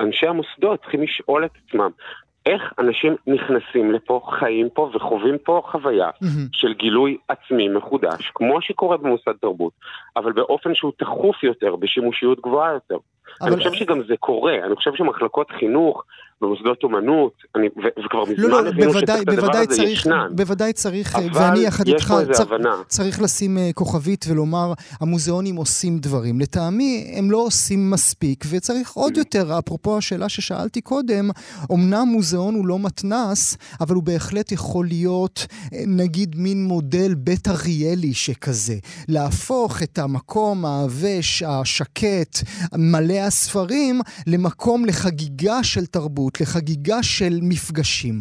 אנשי 0.00 0.26
המוסדות 0.26 0.80
צריכים 0.80 1.02
לשאול 1.02 1.44
את 1.44 1.50
עצמם, 1.66 1.90
איך 2.46 2.72
אנשים 2.78 3.16
נכנסים 3.26 3.92
לפה, 3.92 4.20
חיים 4.38 4.68
פה 4.74 4.90
וחווים 4.94 5.38
פה 5.38 5.62
חוויה 5.70 6.10
mm-hmm. 6.10 6.48
של 6.52 6.74
גילוי 6.74 7.16
עצמי 7.28 7.68
מחודש, 7.68 8.30
כמו 8.34 8.62
שקורה 8.62 8.96
במוסד 8.96 9.32
תרבות, 9.40 9.72
אבל 10.16 10.32
באופן 10.32 10.74
שהוא 10.74 10.92
תכוף 10.98 11.42
יותר, 11.42 11.76
בשימושיות 11.76 12.40
גבוהה 12.40 12.72
יותר. 12.72 12.96
אבל... 13.40 13.52
אני 13.52 13.56
חושב 13.56 13.72
שגם 13.72 14.02
זה 14.08 14.14
קורה, 14.20 14.54
אני 14.66 14.76
חושב 14.76 14.90
שמחלקות 14.94 15.50
חינוך 15.58 16.04
במוסדות 16.40 16.82
אומנות, 16.82 17.32
אני, 17.56 17.66
ו, 17.66 18.04
וכבר 18.04 18.24
מזמן 18.24 18.50
לא, 18.50 18.64
לא, 18.64 18.70
בוודאי, 18.70 19.24
בוודאי 19.24 19.66
צריך, 19.66 19.90
ישנן. 19.90 20.28
בוודאי 20.30 20.72
צריך, 20.72 21.18
ואני 21.34 21.60
יחד 21.60 21.88
איתך, 21.88 22.14
צר, 22.32 22.44
צריך 22.86 23.22
לשים 23.22 23.56
uh, 23.56 23.72
כוכבית 23.74 24.24
ולומר, 24.28 24.72
המוזיאונים 25.00 25.56
עושים 25.56 25.98
דברים. 25.98 26.40
לטעמי, 26.40 27.14
הם 27.18 27.30
לא 27.30 27.36
עושים 27.36 27.90
מספיק, 27.90 28.44
וצריך 28.50 28.92
עוד 28.92 29.16
יותר, 29.16 29.58
אפרופו 29.58 29.98
השאלה 29.98 30.28
ששאלתי 30.28 30.80
קודם, 30.80 31.30
אמנם 31.72 32.06
מוזיאון 32.06 32.54
הוא 32.54 32.66
לא 32.66 32.78
מתנס, 32.78 33.58
אבל 33.80 33.94
הוא 33.94 34.02
בהחלט 34.02 34.52
יכול 34.52 34.86
להיות, 34.86 35.46
אה, 35.74 35.78
נגיד, 35.86 36.36
מין 36.36 36.64
מודל 36.64 37.14
בית 37.14 37.48
אריאלי 37.48 38.14
שכזה. 38.14 38.76
להפוך 39.08 39.82
את 39.82 39.98
המקום 39.98 40.64
העבש, 40.64 41.42
השקט, 41.42 42.38
מלא 42.78 43.13
הספרים, 43.20 43.94
למקום 44.26 44.84
לחגיגה 44.84 45.62
של. 45.62 45.84
תרבות, 45.94 46.40
לחגיגה 46.40 47.02
של 47.02 47.34
מפגשים. 47.42 48.14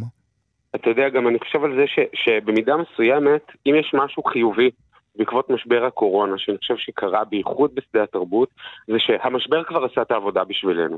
אתה 0.75 0.89
יודע, 0.89 1.09
גם 1.09 1.27
אני 1.27 1.39
חושב 1.39 1.63
על 1.63 1.75
זה 1.75 1.83
ש, 1.87 1.99
שבמידה 2.13 2.73
מסוימת, 2.77 3.45
אם 3.65 3.75
יש 3.79 3.91
משהו 3.93 4.23
חיובי 4.23 4.69
בעקבות 5.15 5.49
משבר 5.49 5.85
הקורונה, 5.85 6.37
שאני 6.37 6.57
חושב 6.57 6.77
שקרה 6.77 7.23
בייחוד 7.23 7.75
בשדה 7.75 8.03
התרבות, 8.03 8.49
זה 8.87 8.99
שהמשבר 8.99 9.63
כבר 9.63 9.85
עשה 9.85 10.01
את 10.01 10.11
העבודה 10.11 10.43
בשבילנו. 10.43 10.97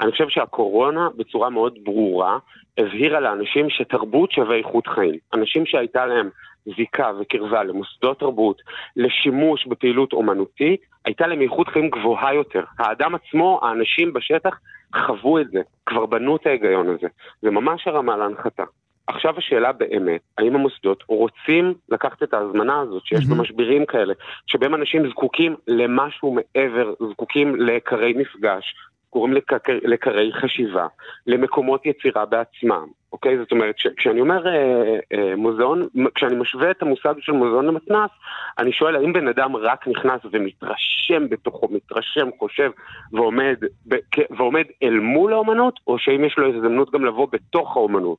אני 0.00 0.10
חושב 0.10 0.28
שהקורונה 0.28 1.08
בצורה 1.16 1.50
מאוד 1.50 1.78
ברורה 1.84 2.38
הבהירה 2.78 3.20
לאנשים 3.20 3.70
שתרבות 3.70 4.32
שווה 4.32 4.56
איכות 4.56 4.86
חיים. 4.86 5.18
אנשים 5.34 5.66
שהייתה 5.66 6.06
להם 6.06 6.28
זיקה 6.76 7.10
וקרבה 7.20 7.62
למוסדות 7.62 8.18
תרבות, 8.18 8.62
לשימוש 8.96 9.66
בפעילות 9.66 10.12
אומנותית, 10.12 10.80
הייתה 11.04 11.26
להם 11.26 11.42
איכות 11.42 11.68
חיים 11.68 11.90
גבוהה 11.90 12.34
יותר. 12.34 12.64
האדם 12.78 13.14
עצמו, 13.14 13.60
האנשים 13.62 14.12
בשטח, 14.12 14.58
חוו 15.06 15.38
את 15.38 15.50
זה, 15.50 15.60
כבר 15.86 16.06
בנו 16.06 16.36
את 16.36 16.46
ההיגיון 16.46 16.88
הזה. 16.88 17.08
זה 17.42 17.50
ממש 17.50 17.86
הרמה 17.86 18.16
להנחתה. 18.16 18.64
עכשיו 19.10 19.38
השאלה 19.38 19.72
באמת, 19.72 20.20
האם 20.38 20.54
המוסדות 20.54 21.04
רוצים 21.06 21.74
לקחת 21.88 22.22
את 22.22 22.34
ההזמנה 22.34 22.80
הזאת 22.80 23.06
שיש 23.06 23.24
mm-hmm. 23.24 23.34
במשברים 23.34 23.86
כאלה, 23.86 24.14
שבהם 24.46 24.74
אנשים 24.74 25.10
זקוקים 25.10 25.56
למשהו 25.68 26.34
מעבר, 26.34 26.94
זקוקים 27.10 27.56
לעיקרי 27.56 28.12
מפגש, 28.12 28.74
קוראים 29.10 29.34
לקרי 29.82 30.32
חשיבה, 30.32 30.86
למקומות 31.26 31.86
יצירה 31.86 32.26
בעצמם, 32.26 32.86
אוקיי? 33.12 33.38
זאת 33.38 33.52
אומרת, 33.52 33.74
כשאני 33.96 34.20
אומר 34.20 34.46
אה, 34.46 34.98
אה, 35.12 35.36
מוזיאון, 35.36 35.88
כשאני 36.14 36.36
משווה 36.36 36.70
את 36.70 36.82
המושג 36.82 37.14
של 37.20 37.32
מוזיאון 37.32 37.66
למתנ"ס, 37.66 38.10
אני 38.58 38.72
שואל 38.72 38.96
האם 38.96 39.12
בן 39.12 39.28
אדם 39.28 39.56
רק 39.56 39.88
נכנס 39.88 40.20
ומתרשם 40.32 41.28
בתוכו, 41.28 41.68
מתרשם, 41.70 42.28
חושב 42.38 42.70
ועומד, 43.12 43.56
ב, 43.88 43.94
ועומד 44.38 44.64
אל 44.82 44.98
מול 44.98 45.32
האומנות, 45.32 45.80
או 45.86 45.98
שאם 45.98 46.24
יש 46.24 46.34
לו 46.38 46.54
הזדמנות 46.54 46.90
גם 46.90 47.04
לבוא 47.04 47.26
בתוך 47.32 47.76
האומנות, 47.76 48.18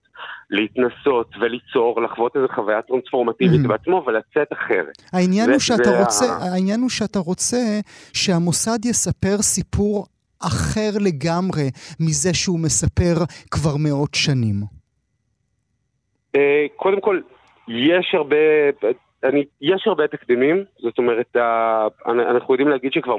להתנסות 0.50 1.36
וליצור, 1.40 2.02
לחוות 2.02 2.36
איזו 2.36 2.48
חוויה 2.56 2.82
טרנספורמטיבית 2.82 3.62
mm-hmm. 3.66 3.68
בעצמו 3.68 4.04
ולצאת 4.08 4.54
אחרת. 4.54 5.02
העניין, 5.14 5.46
זה, 5.46 5.52
הוא 5.52 5.60
שאתה 5.60 6.00
רוצה, 6.00 6.26
ה... 6.26 6.54
העניין 6.54 6.82
הוא 6.82 6.90
שאתה 6.90 7.20
רוצה 7.20 7.80
שהמוסד 8.14 8.86
יספר 8.86 9.38
סיפור 9.38 10.06
אחר 10.48 10.90
לגמרי 11.00 11.70
מזה 12.00 12.34
שהוא 12.34 12.60
מספר 12.60 13.16
כבר 13.52 13.76
מאות 13.80 14.14
שנים? 14.14 14.56
אה, 16.36 16.66
קודם 16.76 17.02
כל, 17.02 17.20
יש 17.68 18.12
הרבה... 18.14 18.36
אני, 19.24 19.44
יש 19.62 19.88
הרבה 19.88 20.08
תקדימים, 20.08 20.64
זאת 20.80 20.98
אומרת, 20.98 21.36
אנחנו 22.06 22.54
יודעים 22.54 22.70
להגיד 22.70 22.94
שכבר. 22.94 23.16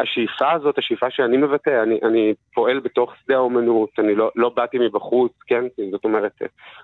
השאיפה 0.00 0.52
הזאת, 0.52 0.78
השאיפה 0.78 1.06
שאני 1.10 1.36
מבטא, 1.36 1.82
אני, 1.82 1.98
אני 2.02 2.34
פועל 2.54 2.80
בתוך 2.80 3.14
שדה 3.24 3.34
האומנות, 3.34 3.88
אני 3.98 4.14
לא, 4.14 4.30
לא 4.36 4.48
באתי 4.48 4.78
מבחוץ, 4.78 5.32
כן? 5.46 5.64
זאת 5.90 6.04
אומרת, 6.04 6.42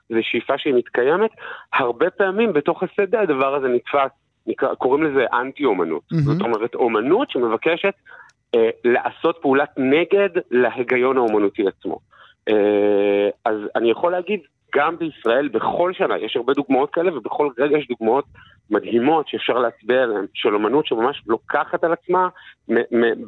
זו 0.09 0.18
שאיפה 0.22 0.59
שהיא 0.59 0.74
מתקיימת. 0.74 1.31
הרבה 1.72 2.11
פעמים 2.11 2.53
בתוך 2.53 2.83
השדה 2.83 3.20
הדבר 3.20 3.55
הזה 3.55 3.68
נתפס, 3.68 4.11
נקרא, 4.46 4.74
קוראים 4.74 5.05
לזה 5.05 5.24
אנטי-אומנות. 5.33 6.03
Mm-hmm. 6.12 6.16
זאת 6.16 6.40
אומרת, 6.40 6.74
אומנות 6.74 7.31
שמבקשת 7.31 7.94
לעשות 8.84 9.38
פעולת 9.42 9.68
נגד 9.76 10.28
להיגיון 10.50 11.16
האומנותי 11.16 11.68
עצמו. 11.68 11.98
אה, 12.48 13.28
אז 13.44 13.56
אני 13.76 13.90
יכול 13.90 14.12
להגיד, 14.12 14.40
גם 14.74 14.98
בישראל, 14.98 15.48
בכל 15.48 15.92
שנה, 15.92 16.18
יש 16.18 16.37
הרבה 16.37 16.52
דוגמאות 16.52 16.90
כאלה, 16.90 17.18
ובכל 17.18 17.48
רגע 17.58 17.78
יש 17.78 17.88
דוגמאות 17.88 18.24
מדהימות 18.70 19.28
שאפשר 19.28 19.58
להצביע 19.58 20.02
עליהן, 20.02 20.26
של 20.34 20.54
אומנות 20.54 20.87
שממש 20.87 21.22
לוקחת 21.26 21.84
על 21.84 21.92
עצמה 21.92 22.28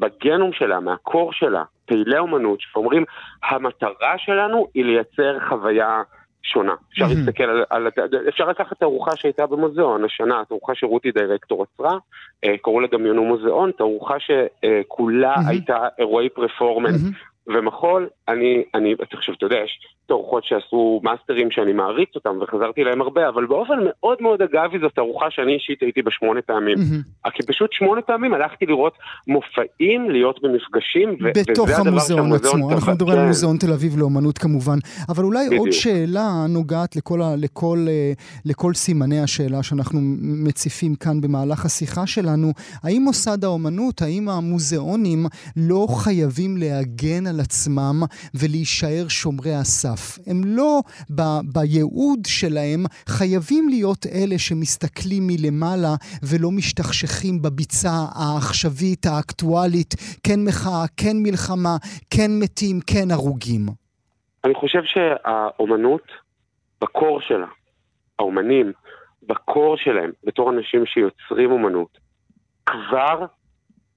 בגנום 0.00 0.52
שלה, 0.52 0.80
מהקור 0.80 1.33
שלה, 1.33 1.62
פעילי 1.87 2.18
אומנות, 2.18 2.61
שאומרים, 2.61 3.04
המטרה 3.42 4.14
שלנו 4.18 4.66
היא 4.74 4.85
לייצר 4.85 5.38
חוויה 5.48 6.02
שונה. 6.42 6.74
אפשר 6.92 7.05
mm-hmm. 7.05 7.09
להסתכל 7.09 7.44
על, 7.44 7.64
על... 7.70 7.88
אפשר 8.29 8.48
לקחת 8.48 8.72
את 8.72 8.83
הארוחה 8.83 9.16
שהייתה 9.16 9.46
במוזיאון 9.46 10.05
השנה, 10.05 10.42
תערוכה 10.48 10.74
שרותי 10.74 11.11
דירקטור 11.11 11.62
עצרה, 11.62 11.98
אה, 12.44 12.59
קראו 12.62 12.81
לה 12.81 12.88
גם 12.92 13.07
יונו 13.07 13.24
מוזיאון, 13.24 13.70
תערוכה 13.70 14.14
שכולה 14.18 15.35
mm-hmm. 15.35 15.48
הייתה 15.48 15.88
אירועי 15.98 16.29
פרפורמנס. 16.29 17.03
Mm-hmm. 17.03 17.31
ומחול, 17.46 18.09
אני, 18.29 18.64
אני, 18.74 18.94
עכשיו, 19.12 19.35
אתה 19.35 19.46
יודע, 19.46 19.57
יש 19.57 19.81
תערוכות 20.11 20.44
שעשו 20.44 21.01
מאסטרים 21.05 21.51
שאני 21.51 21.73
מעריץ 21.73 22.09
אותם 22.14 22.35
וחזרתי 22.40 22.85
להם 22.85 23.01
הרבה, 23.03 23.29
אבל 23.29 23.46
באופן 23.46 23.79
מאוד 23.83 24.18
מאוד 24.20 24.42
אגבי 24.42 24.79
זאת 24.83 24.94
תערוכה 24.94 25.27
שאני 25.31 25.53
אישית 25.55 25.83
הייתי 25.83 26.03
בשמונה 26.03 26.42
פעמים. 26.42 26.79
Mm-hmm. 26.79 27.31
כי 27.35 27.42
פשוט 27.42 27.73
שמונה 27.73 28.03
פעמים 28.03 28.35
הלכתי 28.35 28.66
לראות 28.66 28.94
מופעים, 29.27 30.11
להיות 30.11 30.42
במפגשים, 30.42 31.09
ו- 31.23 31.31
בתוך 31.51 31.70
המוזיאון 31.70 32.33
עצמו, 32.33 32.73
אנחנו 32.73 32.92
מדברים 32.92 33.18
על 33.18 33.23
כן. 33.23 33.29
מוזיאון 33.29 33.57
תל 33.57 33.73
אביב 33.73 33.99
לאומנות 33.99 34.38
כמובן, 34.38 34.79
אבל 35.09 35.25
אולי 35.25 35.46
בדיוק. 35.46 35.61
עוד 35.61 35.73
שאלה 35.73 36.29
נוגעת 36.49 36.96
לכל, 36.96 37.23
ה, 37.23 37.35
לכל, 37.37 37.79
אה, 37.88 38.12
לכל 38.44 38.75
סימני 38.75 39.20
השאלה 39.20 39.62
שאנחנו 39.62 39.99
מציפים 40.46 40.94
כאן 40.94 41.20
במהלך 41.20 41.64
השיחה 41.64 42.07
שלנו, 42.07 42.49
האם 42.85 43.03
מוסד 43.03 43.44
האומנות, 43.44 44.03
האם 44.03 44.29
המוזיאונים 44.29 45.27
לא 45.57 45.87
חייבים 46.03 46.57
להגן 46.57 47.27
על 47.27 47.40
עצמם 47.40 47.96
ולהישאר 48.35 49.05
שומרי 49.09 49.55
הסף. 49.55 50.00
הם 50.27 50.43
לא 50.45 50.81
ב- 51.11 51.41
בייעוד 51.53 52.19
שלהם 52.27 52.85
חייבים 53.07 53.69
להיות 53.69 54.07
אלה 54.07 54.39
שמסתכלים 54.39 55.23
מלמעלה 55.27 55.95
ולא 56.23 56.51
משתכשכים 56.51 57.43
בביצה 57.43 57.93
העכשווית, 58.15 59.07
האקטואלית, 59.07 59.95
כן 60.23 60.41
מחאה, 60.49 60.85
כן 60.97 61.17
מלחמה, 61.23 61.77
כן 62.11 62.31
מתים, 62.43 62.81
כן 62.87 63.11
הרוגים. 63.11 63.67
אני 64.45 64.55
חושב 64.55 64.83
שהאומנות, 64.85 66.03
בקור 66.83 67.21
שלה, 67.21 67.47
האומנים, 68.19 68.73
בקור 69.23 69.77
שלהם, 69.77 70.11
בתור 70.25 70.51
אנשים 70.51 70.87
שיוצרים 70.87 71.51
אומנות, 71.51 71.99
כבר 72.67 73.27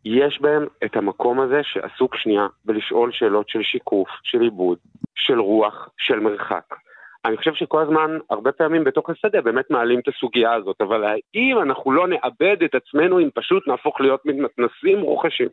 יש 0.06 0.42
בהם 0.42 0.66
את 0.86 0.96
המקום 0.96 1.40
הזה 1.40 1.62
שעסוק 1.64 2.16
שנייה 2.16 2.48
בלשאול 2.66 3.12
שאלות 3.12 3.50
של 3.50 3.64
שיקוף, 3.64 4.10
של 4.24 4.42
עיבוד, 4.42 4.78
של 5.16 5.40
רוח, 5.40 5.90
של 5.98 6.20
מרחק. 6.20 6.76
אני 7.26 7.38
חושב 7.38 7.54
שכל 7.54 7.82
הזמן, 7.82 8.18
הרבה 8.30 8.52
פעמים 8.52 8.84
בתוך 8.84 9.10
השדה 9.10 9.42
באמת 9.42 9.66
מעלים 9.70 10.00
את 10.00 10.08
הסוגיה 10.08 10.54
הזאת, 10.54 10.76
אבל 10.82 11.04
האם 11.04 11.60
אנחנו 11.62 11.92
לא 11.92 12.08
נאבד 12.08 12.58
את 12.66 12.76
עצמנו 12.76 13.20
אם 13.20 13.30
פשוט 13.34 13.68
נהפוך 13.68 14.02
להיות 14.02 14.22
מתנסים 14.26 15.02
רוכשים? 15.02 15.48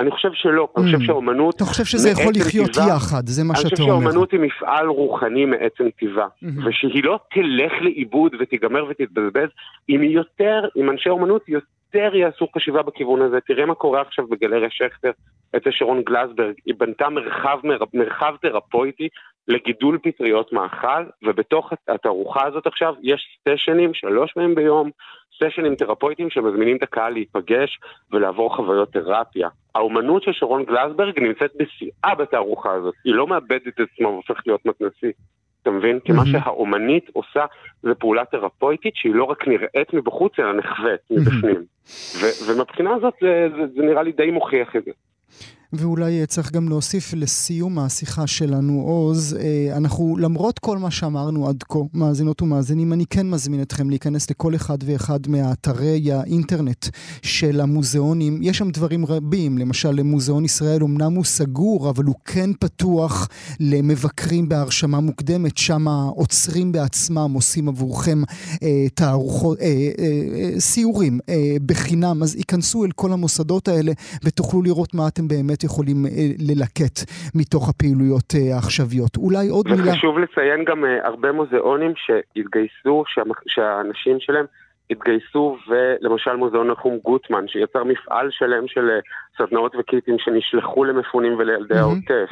אני 0.00 0.10
חושב 0.10 0.28
שלא, 0.32 0.68
אני 0.76 0.84
חושב 0.84 0.98
mm. 0.98 1.06
שהאומנות... 1.06 1.56
אתה 1.56 1.64
חושב 1.64 1.84
שזה 1.84 2.10
יכול 2.10 2.32
לחיות 2.36 2.70
יחד, 2.76 3.26
זה 3.26 3.44
מה 3.44 3.56
שאתה 3.56 3.82
אומר. 3.82 3.94
אני 3.94 4.04
חושב 4.04 4.10
שהאומנות 4.10 4.32
היא 4.32 4.40
מפעל 4.40 4.86
רוחני 4.86 5.44
מעצם 5.44 5.84
טבעה, 6.00 6.26
mm-hmm. 6.26 6.68
ושהיא 6.68 7.04
לא 7.04 7.18
תלך 7.34 7.72
לאיבוד 7.80 8.32
ותיגמר 8.40 8.84
ותתבזבז, 8.90 9.48
אם 9.88 10.00
היא 10.00 10.10
יותר, 10.10 10.68
אם 10.76 10.90
אנשי 10.90 11.08
אומנות 11.08 11.42
יותר 11.94 12.16
יעשו 12.16 12.46
חשיבה 12.54 12.82
בכיוון 12.82 13.22
הזה. 13.22 13.40
תראה 13.40 13.66
מה 13.66 13.74
קורה 13.74 14.00
עכשיו 14.00 14.26
בגלריה 14.26 14.70
שכטר 14.70 15.10
אצל 15.56 15.70
שרון 15.70 16.02
גלסברג, 16.02 16.54
היא 16.66 16.74
בנתה 16.78 17.08
מרחב, 17.08 17.58
מרחב 17.94 18.34
תרפויטי 18.42 19.08
לגידול 19.48 19.98
פטריות 20.02 20.52
מאכל, 20.52 21.04
ובתוך 21.22 21.72
התערוכה 21.88 22.46
הזאת 22.46 22.66
עכשיו 22.66 22.94
יש 23.02 23.38
סטיישנים 23.40 23.94
שלוש 23.94 24.32
פעמים 24.32 24.54
ביום, 24.54 24.90
סשנים 25.42 25.74
תרפויטיים 25.74 26.30
שמזמינים 26.30 26.76
את 26.76 26.82
הקהל 26.82 27.12
להיפגש 27.12 27.78
ולעבור 28.12 28.56
חוויות 28.56 28.92
תרפיה. 28.92 29.48
האומנות 29.74 30.22
של 30.22 30.32
שרון 30.32 30.64
גלסברג 30.64 31.20
נמצאת 31.20 31.52
בשיאה 31.56 32.14
בתערוכה 32.18 32.72
הזאת, 32.72 32.94
היא 33.04 33.14
לא 33.14 33.26
מאבדת 33.26 33.68
את 33.68 33.80
עצמה 33.80 34.08
והופכת 34.08 34.46
להיות 34.46 34.66
מתנשיא. 34.66 35.12
אתה 35.62 35.70
מבין? 35.70 35.98
כי 36.04 36.12
מה 36.12 36.26
שהאומנית 36.26 37.10
עושה 37.12 37.44
זה 37.82 37.94
פעולה 37.94 38.24
תרפויטית 38.24 38.96
שהיא 38.96 39.14
לא 39.14 39.24
רק 39.24 39.48
נראית 39.48 39.94
מבחוץ 39.94 40.32
אלא 40.38 40.52
נחווית 40.52 41.00
מבפנים. 41.10 41.64
ומבחינה 42.46 42.94
הזאת 42.94 43.14
זה, 43.20 43.48
זה, 43.56 43.66
זה 43.76 43.82
נראה 43.82 44.02
לי 44.02 44.12
די 44.12 44.30
מוכיח 44.30 44.76
את 44.76 44.84
זה. 44.84 44.90
ואולי 45.72 46.26
צריך 46.26 46.52
גם 46.52 46.68
להוסיף 46.68 47.14
לסיום 47.14 47.78
השיחה 47.78 48.26
שלנו, 48.26 48.80
עוז, 48.80 49.36
אנחנו 49.72 50.16
למרות 50.16 50.58
כל 50.58 50.78
מה 50.78 50.90
שאמרנו 50.90 51.48
עד 51.48 51.64
כה, 51.68 51.78
מאזינות 51.94 52.42
ומאזינים, 52.42 52.92
אני 52.92 53.06
כן 53.06 53.30
מזמין 53.30 53.62
אתכם 53.62 53.90
להיכנס 53.90 54.30
לכל 54.30 54.54
אחד 54.54 54.78
ואחד 54.84 55.28
מאתרי 55.28 56.12
האינטרנט 56.12 56.86
של 57.22 57.60
המוזיאונים. 57.60 58.38
יש 58.42 58.58
שם 58.58 58.70
דברים 58.70 59.06
רבים, 59.06 59.58
למשל 59.58 59.90
למוזיאון 59.90 60.44
ישראל 60.44 60.82
אמנם 60.82 61.14
הוא 61.14 61.24
סגור, 61.24 61.90
אבל 61.90 62.04
הוא 62.04 62.14
כן 62.24 62.50
פתוח 62.60 63.28
למבקרים 63.60 64.48
בהרשמה 64.48 65.00
מוקדמת, 65.00 65.58
שם 65.58 65.88
העוצרים 65.88 66.72
בעצמם 66.72 67.30
עושים 67.34 67.68
עבורכם 67.68 68.22
אה, 68.62 68.86
תערוכות, 68.94 69.58
אה, 69.60 69.66
אה, 69.66 70.04
אה, 70.34 70.60
סיורים 70.60 71.20
אה, 71.28 71.56
בחינם, 71.66 72.22
אז 72.22 72.36
ייכנסו 72.36 72.84
אל 72.84 72.90
כל 72.90 73.12
המוסדות 73.12 73.68
האלה 73.68 73.92
ותוכלו 74.24 74.62
לראות 74.62 74.94
מה 74.94 75.08
אתם 75.08 75.28
באמת 75.28 75.59
יכולים 75.64 76.06
אה, 76.06 76.10
ללקט 76.48 76.96
מתוך 77.34 77.68
הפעילויות 77.68 78.34
אה, 78.34 78.54
העכשוויות. 78.54 79.16
אולי 79.16 79.48
עוד 79.48 79.66
וחשוב 79.66 79.80
מילה... 79.80 79.92
וחשוב 79.92 80.18
לציין 80.18 80.64
גם 80.64 80.84
אה, 80.84 81.06
הרבה 81.06 81.32
מוזיאונים 81.32 81.92
שהתגייסו, 81.96 83.04
שהאנשים 83.46 84.16
שלהם 84.20 84.46
התגייסו, 84.90 85.56
ולמשל 85.68 86.36
מוזיאון 86.36 86.70
נחום 86.70 86.98
גוטמן, 87.04 87.48
שיצר 87.48 87.84
מפעל 87.84 88.28
שלם 88.30 88.64
של 88.66 88.88
סדנאות 89.40 89.72
וקיטים 89.78 90.16
שנשלחו 90.18 90.84
למפונים 90.84 91.34
ולילדי 91.38 91.78
העוטף, 91.78 92.28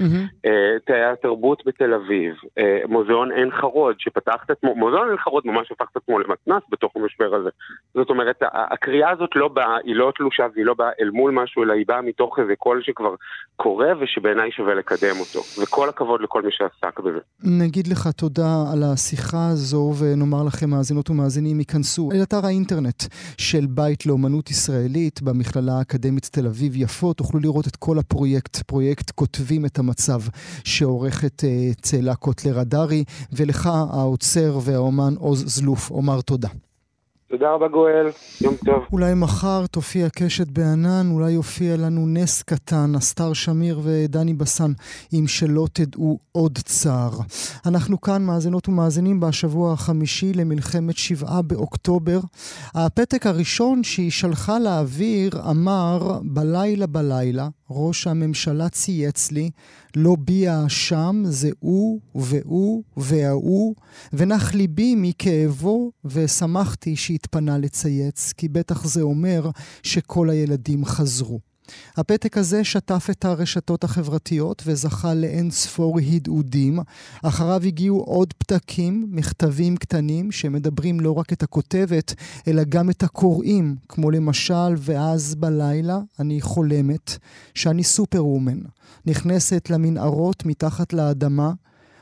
אה, 0.47 0.77
תאי 0.87 1.05
התרבות 1.05 1.63
בתל 1.67 1.95
אביב, 1.95 2.35
אה, 2.59 2.81
מוזיאון 2.89 3.33
עין 3.33 3.51
חרוד, 3.51 3.95
שפתח 3.99 4.37
את 4.45 4.51
עצמו, 4.51 4.75
מוזיאון 4.75 5.09
עין 5.09 5.19
חרוד 5.19 5.43
ממש 5.47 5.73
הפך 5.73 5.87
את 5.93 5.97
עצמו 5.97 6.19
למתנ"ס 6.19 6.63
בתוך 6.71 6.93
המשבר 6.97 7.35
הזה. 7.35 7.51
זאת 7.95 8.11
אומרת, 8.11 8.37
הקריאה 8.53 9.11
הזאת 9.11 9.31
לא 9.37 9.49
באה, 9.49 9.77
היא 9.85 9.97
לא 9.97 10.13
תלושה 10.17 10.47
והיא 10.55 10.65
לא 10.65 10.75
באה 10.75 10.91
אל 11.01 11.11
מול 11.11 11.31
משהו, 11.31 11.63
אלא 11.63 11.73
היא 11.73 11.85
באה 11.89 12.03
מתוך 12.03 12.39
איזה 12.39 12.57
קול 12.57 12.83
שכבר 12.83 13.15
קורה 13.57 13.89
ושבעיניי 14.01 14.51
שווה 14.53 14.75
לקדם 14.75 15.17
אותו. 15.21 15.41
וכל 15.63 15.89
הכבוד 15.89 16.21
לכל 16.23 16.43
מי 16.43 16.51
שעסק 16.53 17.01
בזה. 17.01 17.19
נגיד 17.45 17.87
לך 17.87 18.09
תודה 18.17 18.65
על 18.73 18.83
השיחה 18.83 19.49
הזו, 19.53 19.93
ונאמר 19.99 20.43
לכם, 20.47 20.71
מאזינות 20.71 21.11
ומאזינים, 21.11 21.59
ייכנסו 21.59 22.09
אל 22.13 22.23
אתר 22.23 22.47
האינטרנט 22.47 23.03
של 23.39 23.67
בית 23.69 24.07
לאומנות 24.07 24.51
ישראלית 24.51 25.23
במכללה 25.23 25.73
האקדמית 25.79 26.29
תל 26.33 26.47
אביב-יפו. 26.47 26.98
תוכלו 27.17 27.41
לראות 27.41 27.67
את 27.67 27.77
כל 27.77 27.99
הפרויקט, 27.99 28.57
פרויקט 28.57 29.11
כותבים 29.11 29.67
את 29.67 29.79
המצב 29.79 30.23
שעורכת 30.65 31.45
uh, 31.45 31.81
צאלה 31.81 32.15
קוטלר 32.15 32.59
הדרי, 32.59 33.05
ולך 33.33 33.67
האוצר 33.67 34.59
והאומן 34.63 35.15
עוז 35.19 35.45
זלוף, 35.47 35.91
אומר 35.91 36.21
תודה. 36.21 36.49
תודה 37.31 37.51
רבה 37.55 37.69
גואל, 37.69 38.07
יום 38.41 38.55
טוב. 38.65 38.85
אולי 38.93 39.15
מחר 39.15 39.67
תופיע 39.67 40.09
קשת 40.09 40.47
בענן, 40.49 41.11
אולי 41.11 41.31
יופיע 41.31 41.77
לנו 41.77 42.07
נס 42.07 42.43
קטן, 42.43 42.93
אסתר 42.99 43.33
שמיר 43.33 43.81
ודני 43.83 44.35
בסן, 44.35 44.73
אם 45.13 45.25
שלא 45.27 45.67
תדעו 45.73 46.19
עוד 46.33 46.59
צער. 46.65 47.11
אנחנו 47.67 48.01
כאן, 48.01 48.25
מאזינות 48.25 48.69
ומאזינים, 48.69 49.21
בשבוע 49.21 49.73
החמישי 49.73 50.33
למלחמת 50.33 50.97
שבעה 50.97 51.43
באוקטובר. 51.43 52.21
הפתק 52.75 53.27
הראשון 53.27 53.85
שהיא 53.85 54.11
שלחה 54.11 54.59
לאוויר 54.59 55.31
אמר, 55.51 56.19
בלילה 56.23 56.87
בלילה, 56.87 57.49
ראש 57.71 58.07
הממשלה 58.07 58.69
צייץ 58.69 59.31
לי, 59.31 59.51
לא 59.97 60.17
בי 60.21 60.49
האשם, 60.49 61.23
זה 61.27 61.51
הוא 61.61 62.01
והוא 62.15 62.83
וההוא, 62.97 63.75
ונח 64.13 64.55
ליבי 64.55 64.95
מכאבו, 64.97 65.93
ושמחתי 66.05 66.97
שהתפנה 66.97 67.59
לצייץ, 67.59 68.33
כי 68.33 68.49
בטח 68.49 68.87
זה 68.87 69.03
אומר 69.03 69.51
שכל 69.83 70.31
הילדים 70.31 70.85
חזרו. 70.85 71.41
הפתק 71.97 72.39
הזה 72.39 72.65
שטף 72.65 73.07
את 73.11 73.25
הרשתות 73.25 73.85
החברתיות 73.85 74.63
וזכה 74.67 75.15
לאין 75.15 75.51
ספור 75.51 75.99
הדהודים. 75.99 76.79
אחריו 77.23 77.63
הגיעו 77.65 78.01
עוד 78.01 78.33
פתקים, 78.33 79.07
מכתבים 79.11 79.77
קטנים, 79.77 80.33
שמדברים 80.33 81.01
לא 81.01 81.13
רק 81.13 81.33
את 81.33 81.43
הכותבת, 81.43 82.15
אלא 82.49 82.63
גם 82.69 82.91
את 82.91 83.03
הקוראים, 83.03 83.77
כמו 83.89 84.11
למשל, 84.11 84.75
ואז 84.77 85.35
בלילה 85.35 85.99
אני 86.21 86.41
חולמת 86.41 87.19
שאני 87.55 87.85
סופר-וומן. 87.85 88.59
נכנסת 89.07 89.71
למנהרות 89.71 90.47
מתחת 90.47 90.93
לאדמה, 90.93 91.53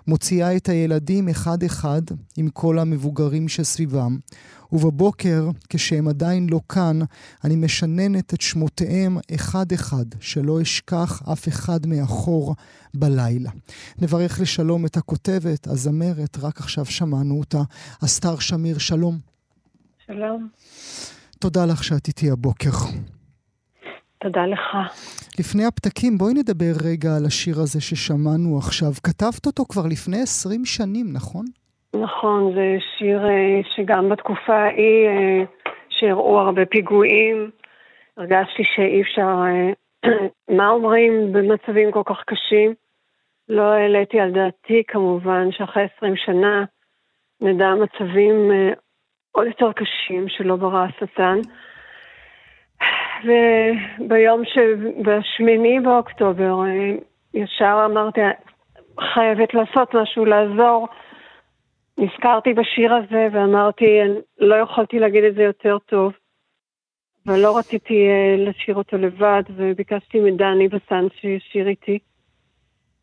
מוציאה 0.07 0.57
את 0.57 0.69
הילדים 0.69 1.29
אחד-אחד 1.29 2.03
עם 2.37 2.49
כל 2.49 2.79
המבוגרים 2.79 3.49
שסביבם, 3.49 4.19
ובבוקר, 4.73 5.49
כשהם 5.69 6.09
עדיין 6.09 6.47
לא 6.51 6.61
כאן, 6.69 6.99
אני 7.45 7.57
משננת 7.57 8.35
את 8.35 8.41
שמותיהם 8.41 9.19
אחד-אחד, 9.35 10.05
שלא 10.21 10.63
אשכח 10.63 11.23
אף 11.33 11.49
אחד 11.49 11.87
מאחור 11.87 12.55
בלילה. 12.95 13.51
נברך 13.99 14.41
לשלום 14.41 14.87
את 14.87 14.97
הכותבת, 14.97 15.67
הזמרת, 15.67 16.37
רק 16.43 16.59
עכשיו 16.59 16.85
שמענו 16.85 17.39
אותה, 17.39 17.63
אסתר 18.05 18.39
שמיר, 18.39 18.79
שלום. 18.79 19.19
שלום. 20.07 20.49
תודה 21.39 21.67
לך 21.67 21.85
שאת 21.85 22.09
איתי 22.09 22.31
הבוקר. 22.31 22.71
תודה 24.21 24.47
לך. 24.47 24.93
לפני 25.39 25.65
הפתקים, 25.65 26.19
בואי 26.19 26.35
נדבר 26.35 26.73
רגע 26.85 27.17
על 27.17 27.27
השיר 27.27 27.61
הזה 27.61 27.81
ששמענו 27.81 28.59
עכשיו. 28.59 28.93
כתבת 29.03 29.47
אותו 29.47 29.65
כבר 29.69 29.87
לפני 29.87 30.23
20 30.23 30.65
שנים, 30.65 31.13
נכון? 31.13 31.45
נכון, 31.95 32.55
זה 32.55 32.77
שיר 32.99 33.29
אה, 33.29 33.61
שגם 33.75 34.09
בתקופה 34.09 34.57
ההיא, 34.57 35.07
אה, 35.07 35.45
שהראו 35.89 36.39
הרבה 36.39 36.67
פיגועים, 36.67 37.51
הרגשתי 38.17 38.63
שאי 38.65 39.03
אפשר, 39.03 39.45
אה, 39.47 39.73
מה 40.57 40.69
אומרים 40.69 41.33
במצבים 41.33 41.93
כל 41.93 42.03
כך 42.05 42.25
קשים? 42.27 42.75
לא 43.49 43.63
העליתי 43.63 44.21
על 44.21 44.31
דעתי 44.31 44.83
כמובן 44.89 45.53
שאחרי 45.53 45.87
20 45.97 46.17
שנה 46.17 46.65
נדע 47.41 47.75
מצבים 47.75 48.51
עוד 49.33 49.47
יותר 49.47 49.73
קשים 49.73 50.29
שלא 50.29 50.57
ברא 50.57 50.87
השטן. 50.87 51.39
וביום 53.27 54.43
שבשמיני 54.45 55.81
באוקטובר 55.81 56.57
ישר 57.35 57.87
אמרתי, 57.91 58.21
חייבת 59.01 59.55
לעשות 59.55 59.95
משהו, 59.95 60.25
לעזור. 60.25 60.89
נזכרתי 61.99 62.53
בשיר 62.53 62.95
הזה 62.95 63.29
ואמרתי, 63.33 63.85
לא 64.39 64.55
יכולתי 64.55 64.99
להגיד 64.99 65.25
את 65.25 65.35
זה 65.35 65.43
יותר 65.43 65.79
טוב, 65.79 66.13
ולא 67.27 67.59
רציתי 67.59 68.09
uh, 68.09 68.41
לשיר 68.49 68.75
אותו 68.75 68.99
לבד, 68.99 69.43
וביקשתי 69.57 70.21
מדני 70.21 70.69
בסן 70.69 71.07
שישיר 71.21 71.69
איתי. 71.69 71.99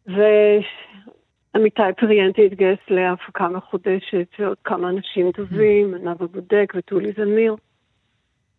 ועמיתי 0.08 1.82
פריאנטי 1.98 2.46
התגייס 2.46 2.80
להפקה 2.90 3.48
מחודשת, 3.48 4.28
ועוד 4.40 4.58
כמה 4.64 4.90
אנשים 4.90 5.32
טובים, 5.32 5.94
ענב 5.94 6.24
הבודק 6.24 6.74
וטולי 6.76 7.12
זמיר, 7.12 7.56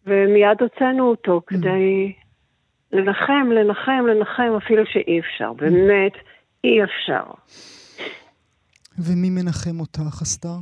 ומיד 0.06 0.62
הוצאנו 0.62 1.10
אותו 1.10 1.40
כדי 1.46 2.12
לנחם, 2.92 3.50
לנחם, 3.52 4.06
לנחם, 4.06 4.52
אפילו 4.56 4.86
שאי 4.86 5.20
אפשר, 5.20 5.52
באמת 5.52 6.12
אי 6.64 6.84
אפשר. 6.84 7.24
ומי 8.98 9.30
מנחם 9.30 9.80
אותך, 9.80 10.22
אסתר? 10.22 10.58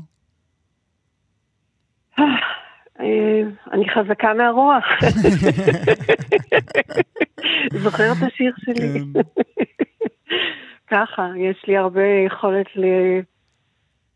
אה, 3.01 3.42
אני 3.73 3.88
חזקה 3.88 4.35
מהרוח. 4.35 4.85
זוכר 7.83 8.12
את 8.12 8.23
השיר 8.27 8.53
שלי? 8.59 9.01
כן. 9.14 9.21
ככה, 10.87 11.29
יש 11.37 11.64
לי 11.68 11.77
הרבה 11.77 12.07
יכולת 12.27 12.66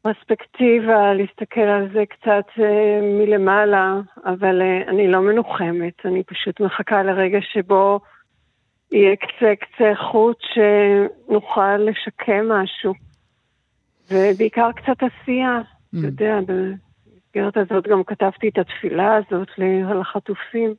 לפרספקטיבה, 0.05 1.15
להסתכל 1.15 1.61
על 1.61 1.89
זה 1.93 2.05
קצת 2.07 2.47
אה, 2.59 3.01
מלמעלה, 3.03 3.95
אבל 4.25 4.63
אה, 4.63 4.83
אני 4.89 5.09
לא 5.09 5.21
מנוחמת, 5.21 6.07
אני 6.07 6.23
פשוט 6.23 6.61
מחכה 6.61 7.03
לרגע 7.03 7.39
שבו 7.41 8.01
יהיה 8.93 9.17
קצה 9.17 9.55
קצה 9.61 9.93
חוט 10.11 10.39
שנוכל 10.41 11.77
לשקם 11.77 12.49
משהו. 12.49 13.06
ובעיקר 14.11 14.71
קצת 14.73 14.97
עשייה. 15.03 15.61
Mm. 15.61 15.99
אתה 15.99 16.07
יודע, 16.07 16.39
במסגרת 16.47 17.57
הזאת 17.57 17.89
גם 17.89 18.05
כתבתי 18.05 18.49
את 18.49 18.59
התפילה 18.59 19.17
הזאת 19.17 19.49
לחטופים. 20.01 20.75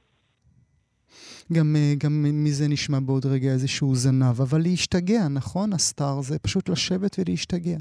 גם, 1.54 1.76
אה, 1.76 1.94
גם 2.04 2.24
מזה 2.24 2.66
נשמע 2.70 2.98
בעוד 3.00 3.26
רגע 3.26 3.50
איזשהו 3.50 3.96
זנב, 3.96 4.42
אבל 4.42 4.60
להשתגע, 4.62 5.20
נכון, 5.36 5.74
הסטאר? 5.74 6.22
זה 6.22 6.40
פשוט 6.40 6.70
לשבת 6.70 7.16
ולהשתגע. 7.20 7.78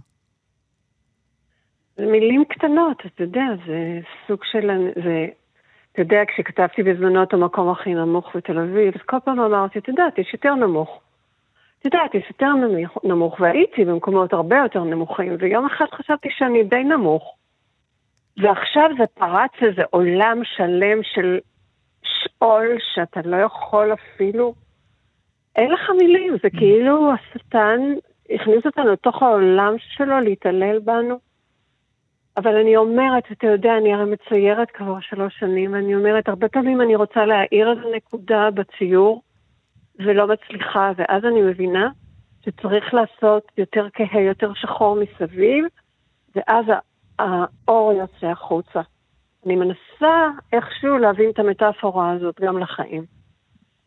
זה 1.96 2.06
מילים 2.06 2.44
קטנות, 2.48 3.02
אתה 3.06 3.22
יודע, 3.22 3.46
זה 3.66 4.00
סוג 4.26 4.40
של... 4.52 4.70
זה, 5.04 5.26
אתה 5.92 6.02
יודע, 6.02 6.22
כשכתבתי 6.28 6.82
בזמנו 6.82 7.22
את 7.22 7.32
המקום 7.32 7.70
הכי 7.70 7.94
נמוך 7.94 8.36
בתל 8.36 8.58
אביב, 8.58 8.94
אז 8.94 9.00
כל 9.06 9.16
פעם 9.24 9.40
אמרתי, 9.40 9.78
אתה 9.78 9.90
יודע, 9.90 10.04
יש 10.18 10.32
יותר 10.32 10.54
נמוך. 10.54 11.00
יודעת, 11.86 12.14
יש 12.14 12.24
יותר 12.28 12.52
נמוך, 13.04 13.40
והייתי 13.40 13.84
במקומות 13.84 14.32
הרבה 14.32 14.56
יותר 14.56 14.84
נמוכים, 14.84 15.36
ויום 15.38 15.66
אחד 15.66 15.86
חשבתי 15.94 16.28
שאני 16.30 16.64
די 16.64 16.84
נמוך. 16.84 17.36
ועכשיו 18.36 18.90
זה 18.98 19.04
פרץ 19.14 19.50
איזה 19.62 19.82
עולם 19.90 20.40
שלם 20.44 21.02
של 21.02 21.38
שאול 22.02 22.76
שאתה 22.94 23.20
לא 23.24 23.36
יכול 23.36 23.92
אפילו 23.92 24.54
אין 25.56 25.70
לך 25.70 25.90
מילים, 25.98 26.36
זה 26.42 26.50
כאילו 26.50 27.12
השטן 27.12 27.80
הכניס 28.30 28.66
אותנו 28.66 28.92
לתוך 28.92 29.22
העולם 29.22 29.74
שלו 29.78 30.20
להתעלל 30.20 30.78
בנו. 30.78 31.18
אבל 32.36 32.56
אני 32.56 32.76
אומרת, 32.76 33.32
אתה 33.32 33.46
יודע, 33.46 33.76
אני 33.76 33.94
הרי 33.94 34.04
מציירת 34.04 34.70
כבר 34.70 35.00
שלוש 35.00 35.38
שנים, 35.38 35.72
ואני 35.72 35.94
אומרת, 35.94 36.28
הרבה 36.28 36.48
פעמים 36.48 36.80
אני 36.80 36.96
רוצה 36.96 37.26
להעיר 37.26 37.70
איזה 37.70 37.96
נקודה 37.96 38.50
בציור, 38.54 39.22
ולא 39.98 40.26
מצליחה, 40.26 40.92
ואז 40.96 41.24
אני 41.24 41.42
מבינה 41.42 41.88
שצריך 42.44 42.94
לעשות 42.94 43.52
יותר 43.58 43.86
כהה, 43.94 44.20
יותר 44.20 44.52
שחור 44.54 44.96
מסביב, 45.00 45.64
ואז 46.36 46.64
האור 47.18 47.92
יוצא 47.92 48.26
החוצה. 48.26 48.80
אני 49.46 49.56
מנסה 49.56 50.28
איכשהו 50.52 50.98
להבין 50.98 51.30
את 51.30 51.38
המטאפורה 51.38 52.12
הזאת 52.12 52.40
גם 52.40 52.58
לחיים. 52.58 53.04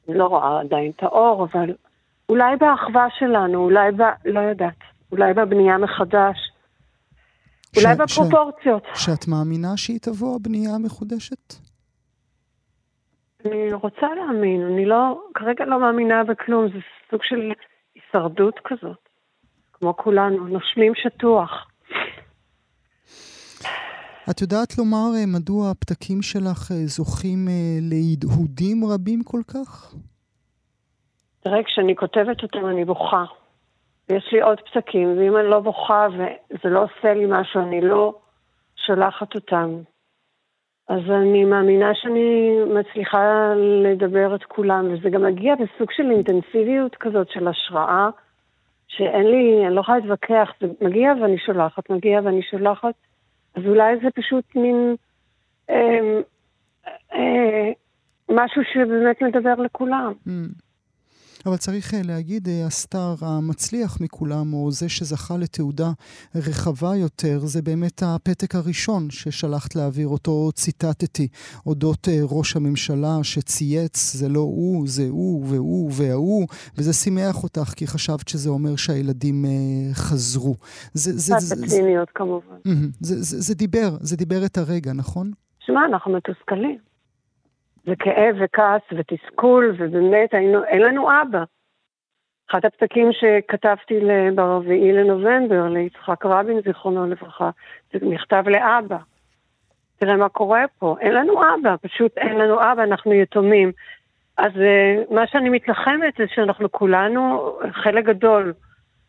אני 0.08 0.18
לא 0.18 0.26
רואה 0.26 0.60
עדיין 0.60 0.92
את 0.96 1.04
האור, 1.04 1.48
אבל 1.52 1.74
אולי 2.30 2.58
באחווה 2.58 3.08
שלנו, 3.20 3.64
אולי 3.64 3.92
ב... 3.92 4.02
לא 4.26 4.40
יודעת, 4.40 4.80
אולי 5.12 5.34
בבנייה 5.34 5.78
מחדש. 5.78 6.38
אולי 7.78 7.96
ש, 7.96 7.98
בפרופורציות. 8.00 8.84
ש, 8.96 9.06
שאת 9.06 9.28
מאמינה 9.28 9.78
שהיא 9.78 10.00
תבוא, 10.00 10.36
הבנייה 10.36 10.76
המחודשת? 10.76 11.69
אני 13.46 13.74
רוצה 13.74 14.08
להאמין, 14.16 14.62
אני 14.62 14.86
לא, 14.86 15.22
כרגע 15.34 15.66
לא 15.66 15.80
מאמינה 15.80 16.24
בכלום, 16.24 16.68
זה 16.68 16.80
סוג 17.12 17.24
של 17.24 17.52
הישרדות 17.96 18.60
כזאת. 18.64 19.10
כמו 19.74 19.98
כולנו, 19.98 20.48
נושמים 20.48 20.96
שטוח. 20.96 21.68
את 24.32 24.42
יודעת 24.42 24.78
לומר 24.78 25.08
אה, 25.16 25.26
מדוע 25.40 25.72
הפתקים 25.72 26.22
שלך 26.22 26.72
אה, 26.72 26.86
זוכים 26.86 27.48
אה, 27.48 27.78
להדהודים 27.82 28.84
רבים 28.94 29.24
כל 29.24 29.42
כך? 29.54 29.94
תראה, 31.40 31.64
כשאני 31.64 31.96
כותבת 31.96 32.44
אותם 32.44 32.66
אני 32.66 32.86
בוכה. 32.86 33.26
ויש 34.10 34.30
לי 34.32 34.42
עוד 34.42 34.60
פתקים, 34.60 35.18
ואם 35.18 35.38
אני 35.38 35.48
לא 35.48 35.60
בוכה 35.60 36.08
וזה 36.10 36.70
לא 36.70 36.84
עושה 36.84 37.14
לי 37.14 37.26
משהו, 37.28 37.62
אני 37.62 37.82
לא 37.82 38.20
שולחת 38.76 39.36
אותם. 39.36 39.70
אז 40.90 41.02
אני 41.10 41.46
מאמינה 41.46 41.96
שאני 41.96 42.60
מצליחה 42.80 43.54
לדבר 43.56 44.36
את 44.36 44.44
כולם, 44.44 44.94
וזה 44.94 45.10
גם 45.10 45.24
מגיע 45.24 45.56
בסוג 45.56 45.92
של 45.92 46.12
אינטנסיביות 46.12 46.96
כזאת 46.96 47.30
של 47.32 47.48
השראה, 47.48 48.10
שאין 48.88 49.28
לי, 49.28 49.66
אני 49.68 49.76
לא 49.76 49.82
יכולה 49.82 49.98
להתווכח, 49.98 50.54
זה 50.62 50.68
מגיע 50.82 51.14
ואני 51.22 51.38
שולחת, 51.38 51.90
מגיע 51.90 52.20
ואני 52.24 52.42
שולחת, 52.42 52.94
אז 53.56 53.64
אולי 53.66 53.98
זה 54.04 54.08
פשוט 54.16 54.56
מין 54.56 54.96
אה, 55.70 56.20
אה, 57.14 57.72
משהו 58.30 58.62
שבאמת 58.74 59.22
מדבר 59.22 59.56
לכולם. 59.56 60.14
Mm. 60.28 60.32
אבל 61.46 61.58
צריך 61.58 61.94
אה, 61.94 62.00
להגיד, 62.04 62.48
אה, 62.48 62.66
הסטאר 62.66 63.16
המצליח 63.22 64.02
מכולם, 64.02 64.54
או 64.54 64.72
זה 64.72 64.90
שזכה 64.90 65.38
לתעודה 65.38 65.92
רחבה 66.36 66.96
יותר, 66.96 67.40
זה 67.40 67.62
באמת 67.62 68.04
הפתק 68.06 68.56
הראשון 68.56 69.10
ששלחת 69.10 69.76
להעביר, 69.76 70.08
אותו 70.08 70.52
ציטטתי, 70.54 71.28
אודות 71.66 72.08
אה, 72.08 72.20
ראש 72.24 72.56
הממשלה 72.56 73.24
שצייץ, 73.24 74.14
זה 74.14 74.30
לא 74.30 74.40
הוא, 74.40 74.88
זה 74.88 75.08
הוא 75.10 75.46
והוא 75.48 75.92
וההוא, 75.94 76.48
וזה 76.78 76.94
שימח 76.94 77.44
אותך, 77.44 77.74
כי 77.76 77.88
חשבת 77.88 78.28
שזה 78.28 78.50
אומר 78.50 78.76
שהילדים 78.76 79.46
חזרו. 79.94 80.56
זה, 80.94 81.12
זה, 81.18 81.34
זה, 81.40 81.56
כמובן. 82.16 82.56
זה, 83.00 83.22
זה, 83.22 83.42
זה 83.42 83.56
דיבר, 83.56 83.90
זה 84.00 84.18
דיבר 84.18 84.46
את 84.46 84.58
הרגע, 84.58 84.94
נכון? 84.94 85.32
שמע, 85.60 85.86
אנחנו 85.86 86.12
מתוסכלים. 86.14 86.89
וכאב 87.86 88.36
וכעס 88.40 88.82
ותסכול, 88.92 89.76
ובאמת 89.78 90.34
היינו, 90.34 90.64
אין 90.64 90.82
לנו 90.82 91.10
אבא. 91.22 91.44
אחד 92.52 92.66
הפתקים 92.66 93.10
שכתבתי 93.12 94.00
ברביעי 94.36 94.94
לנובמבר 94.94 95.68
ליצחק 95.68 96.26
רבין, 96.26 96.62
זיכרונו 96.62 97.08
לברכה, 97.08 97.50
זה 97.94 98.00
מכתב 98.02 98.44
לאבא. 98.48 98.98
תראה 99.98 100.16
מה 100.16 100.30
קורה 100.30 100.66
פה, 100.80 100.96
אין 101.00 101.14
לנו 101.14 101.42
אבא, 101.42 101.76
פשוט 101.82 102.18
אין 102.18 102.38
לנו 102.38 102.62
אבא, 102.72 102.84
אנחנו 102.84 103.14
יתומים. 103.14 103.72
אז 104.38 104.52
uh, 104.52 105.14
מה 105.14 105.28
שאני 105.28 105.50
מתלחמת 105.50 106.14
זה 106.18 106.24
שאנחנו 106.28 106.72
כולנו, 106.72 107.54
חלק 107.72 108.06
גדול, 108.06 108.54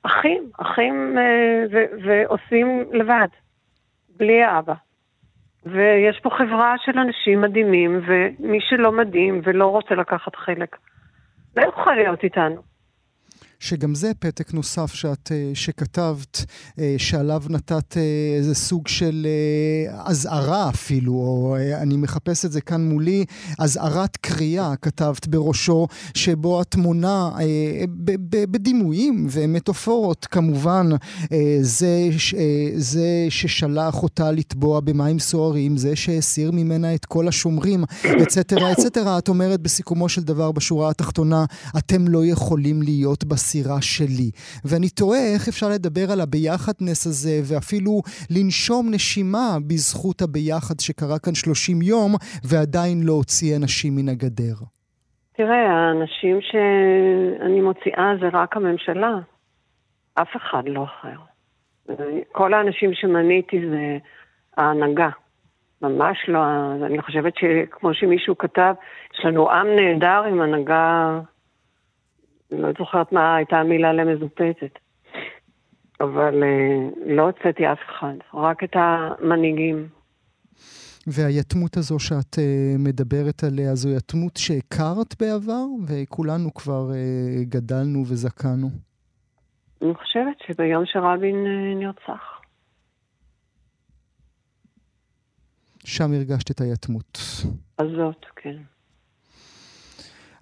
אחים, 0.02 0.50
אחים 0.58 1.18
uh, 1.18 1.76
ועושים 2.04 2.84
לבד, 2.92 3.28
בלי 4.16 4.42
האבא. 4.42 4.74
ויש 5.66 6.20
פה 6.22 6.30
חברה 6.30 6.74
של 6.78 6.98
אנשים 6.98 7.40
מדהימים, 7.40 8.00
ומי 8.06 8.58
שלא 8.60 8.92
מדהים 8.92 9.40
ולא 9.44 9.66
רוצה 9.66 9.94
לקחת 9.94 10.36
חלק, 10.36 10.76
לא 11.56 11.62
יוכל 11.62 11.94
להיות 11.94 12.24
איתנו. 12.24 12.69
שגם 13.60 13.94
זה 13.94 14.12
פתק 14.18 14.54
נוסף 14.54 14.94
שאת, 14.94 15.32
אה, 15.32 15.50
שכתבת, 15.54 16.44
אה, 16.78 16.94
שעליו 16.98 17.42
נתת 17.48 17.96
אה, 17.96 18.02
איזה 18.36 18.54
סוג 18.54 18.88
של 18.88 19.26
אזהרה 20.04 20.68
אפילו, 20.68 21.12
או 21.12 21.56
אני 21.74 21.96
מחפש 21.96 22.44
את 22.44 22.52
זה 22.52 22.60
כאן 22.60 22.88
מולי, 22.88 23.24
אזהרת 23.58 24.16
קריאה 24.16 24.76
כתבת 24.76 25.26
בראשו, 25.26 25.86
שבו 26.14 26.60
התמונה 26.60 27.30
בדימויים 28.50 29.26
ומטאפורות 29.30 30.26
כמובן, 30.30 30.88
זה, 31.60 32.08
זה 32.76 33.26
ששלח 33.28 34.02
אותה 34.02 34.30
לטבוע 34.30 34.80
במים 34.80 35.18
סוערים, 35.18 35.76
זה 35.76 35.96
שהסיר 35.96 36.50
ממנה 36.50 36.94
את 36.94 37.04
כל 37.04 37.28
השומרים, 37.28 37.84
אצטרה, 38.22 38.72
אצטרה, 38.72 39.18
את 39.18 39.28
אומרת 39.28 39.60
בסיכומו 39.60 40.08
של 40.08 40.22
דבר 40.22 40.52
בשורה 40.52 40.90
התחתונה, 40.90 41.44
אתם 41.78 42.08
לא 42.08 42.26
יכולים 42.26 42.82
להיות 42.82 43.24
בס... 43.24 43.49
הסירה 43.50 43.82
שלי. 43.82 44.30
ואני 44.64 44.88
תוהה 44.88 45.24
איך 45.34 45.48
אפשר 45.48 45.66
לדבר 45.74 46.06
על 46.12 46.20
הביחדנס 46.20 47.06
הזה, 47.06 47.36
ואפילו 47.48 48.02
לנשום 48.30 48.90
נשימה 48.94 49.48
בזכות 49.68 50.22
הביחד 50.22 50.80
שקרה 50.80 51.18
כאן 51.18 51.34
30 51.34 51.82
יום, 51.82 52.12
ועדיין 52.44 52.98
לא 53.02 53.12
הוציא 53.12 53.56
אנשים 53.56 53.96
מן 53.96 54.08
הגדר. 54.08 54.56
תראה, 55.36 55.62
האנשים 55.72 56.38
שאני 56.40 57.60
מוציאה 57.60 58.12
זה 58.20 58.28
רק 58.32 58.56
הממשלה. 58.56 59.14
אף 60.14 60.36
אחד 60.36 60.62
לא 60.66 60.84
אחר. 60.84 61.18
כל 62.32 62.54
האנשים 62.54 62.90
שמניתי 62.94 63.60
זה 63.70 63.98
ההנהגה. 64.56 65.10
ממש 65.82 66.18
לא, 66.28 66.40
אני 66.86 67.02
חושבת 67.02 67.32
שכמו 67.36 67.94
שמישהו 67.94 68.38
כתב, 68.38 68.74
יש 69.14 69.24
לנו 69.24 69.50
עם 69.50 69.66
נהדר 69.76 70.22
עם 70.28 70.40
הנהגה 70.40 71.20
אני 72.52 72.62
לא 72.62 72.68
זוכרת 72.78 73.12
מה 73.12 73.36
הייתה 73.36 73.56
המילה 73.56 73.92
למזופתת. 73.92 74.78
אבל 76.00 76.42
אה, 76.42 77.14
לא 77.14 77.22
הוצאתי 77.22 77.72
אף 77.72 77.78
אחד, 77.88 78.14
רק 78.34 78.64
את 78.64 78.76
המנהיגים. 78.76 79.88
והיתמות 81.06 81.76
הזו 81.76 81.98
שאת 81.98 82.34
uh, 82.34 82.78
מדברת 82.78 83.44
עליה, 83.44 83.74
זו 83.74 83.88
יתמות 83.88 84.36
שהכרת 84.36 85.14
בעבר, 85.20 85.64
וכולנו 85.88 86.54
כבר 86.54 86.90
uh, 86.90 87.44
גדלנו 87.44 87.98
וזקנו. 88.00 88.68
אני 89.82 89.94
חושבת 89.94 90.36
שביום 90.46 90.86
שרבין 90.86 91.46
נרצח. 91.78 92.40
שם 95.84 96.12
הרגשת 96.12 96.50
את 96.50 96.60
היתמות. 96.60 97.18
הזאת, 97.78 98.26
כן. 98.36 98.56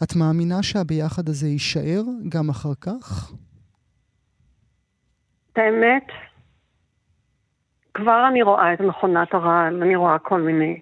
את 0.02 0.16
מאמינה 0.16 0.62
שהביחד 0.62 1.28
הזה 1.28 1.46
יישאר 1.46 2.02
גם 2.28 2.48
אחר 2.48 2.74
כך? 2.80 3.32
האמת, 5.56 6.06
כבר 7.94 8.28
אני 8.28 8.42
רואה 8.42 8.72
את 8.72 8.80
מכונת 8.80 9.34
הרעל, 9.34 9.82
אני 9.82 9.96
רואה 9.96 10.18
כל 10.18 10.40
מיני 10.40 10.80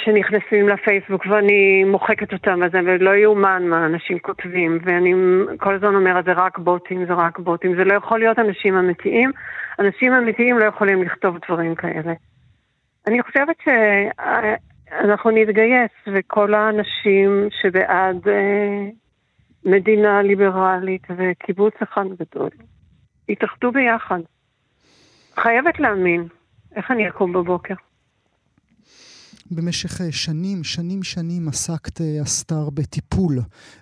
שנכנסים 0.00 0.68
לפייסבוק 0.68 1.26
ואני 1.26 1.84
מוחקת 1.84 2.32
אותם, 2.32 2.62
אז 2.62 2.72
זה 2.72 2.80
לא 2.80 3.10
יאומן 3.10 3.62
מה 3.68 3.86
אנשים 3.86 4.18
כותבים, 4.18 4.78
ואני 4.84 5.12
כל 5.58 5.74
הזמן 5.74 5.94
אומרת, 5.94 6.24
זה 6.24 6.32
רק 6.32 6.58
בוטים, 6.58 7.06
זה 7.06 7.12
רק 7.12 7.38
בוטים, 7.38 7.76
זה 7.76 7.84
לא 7.84 7.94
יכול 7.94 8.18
להיות 8.18 8.38
אנשים 8.38 8.76
אמיתיים. 8.76 9.30
אנשים 9.78 10.12
אמיתיים 10.12 10.58
לא 10.58 10.64
יכולים 10.64 11.02
לכתוב 11.02 11.36
דברים 11.46 11.74
כאלה. 11.74 12.12
אני 13.06 13.22
חושבת 13.22 13.56
ש... 13.64 13.68
אנחנו 15.00 15.30
נתגייס, 15.30 15.90
וכל 16.06 16.54
האנשים 16.54 17.48
שבעד 17.62 18.28
אה, 18.28 18.88
מדינה 19.64 20.22
ליברלית 20.22 21.02
וקיבוץ 21.16 21.74
אחד 21.82 22.04
גדול, 22.18 22.50
יתאחדו 23.28 23.72
ביחד. 23.72 24.20
חייבת 25.34 25.80
להאמין. 25.80 26.28
איך 26.76 26.90
אני 26.90 27.08
אקום 27.08 27.32
בבוקר? 27.32 27.74
במשך 29.50 30.00
אה, 30.00 30.12
שנים, 30.12 30.64
שנים 30.64 31.02
שנים 31.02 31.48
עסקת, 31.48 32.00
אה, 32.00 32.22
אסתר, 32.22 32.70
בטיפול, 32.74 33.34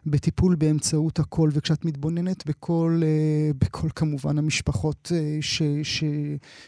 בטיפול 0.06 0.56
באמצעות 0.58 1.18
הקול, 1.18 1.50
וכשאת 1.56 1.84
מתבוננת 1.84 2.46
בכל, 2.46 3.00
אה, 3.02 3.50
בכל 3.60 3.88
כמובן 3.96 4.38
המשפחות 4.38 5.12
ש, 5.40 5.62
ש, 5.82 6.04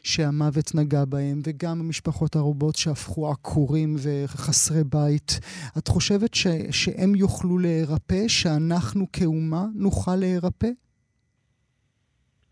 שהמוות 0.02 0.74
נגע 0.74 1.04
בהם, 1.08 1.38
וגם 1.46 1.80
המשפחות 1.80 2.36
הרבות 2.36 2.74
שהפכו 2.76 3.30
עקורים 3.30 3.94
וחסרי 4.04 4.84
בית, 4.84 5.40
את 5.78 5.88
חושבת 5.88 6.34
ש, 6.34 6.46
שהם 6.70 7.14
יוכלו 7.14 7.58
להירפא, 7.58 8.28
שאנחנו 8.28 9.04
כאומה 9.12 9.64
נוכל 9.74 10.16
להירפא? 10.16 10.68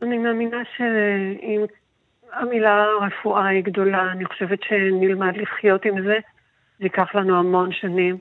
אני 0.03 0.19
מאמינה 0.19 0.63
שאם 0.77 1.61
המילה 2.33 2.87
רפואה 3.01 3.47
היא 3.47 3.65
גדולה, 3.65 4.13
אני 4.13 4.25
חושבת 4.25 4.59
שנלמד 4.63 5.37
לחיות 5.37 5.85
עם 5.85 6.03
זה. 6.03 6.19
זה 6.83 6.87
ייקח 6.87 7.15
לנו 7.15 7.39
המון 7.39 7.73
שנים. 7.73 8.19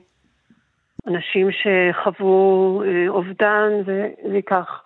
אנשים 1.06 1.48
שחוו 1.50 2.82
אה, 2.84 3.08
אובדן, 3.08 3.68
זה, 3.86 4.08
זה 4.28 4.36
ייקח 4.36 4.82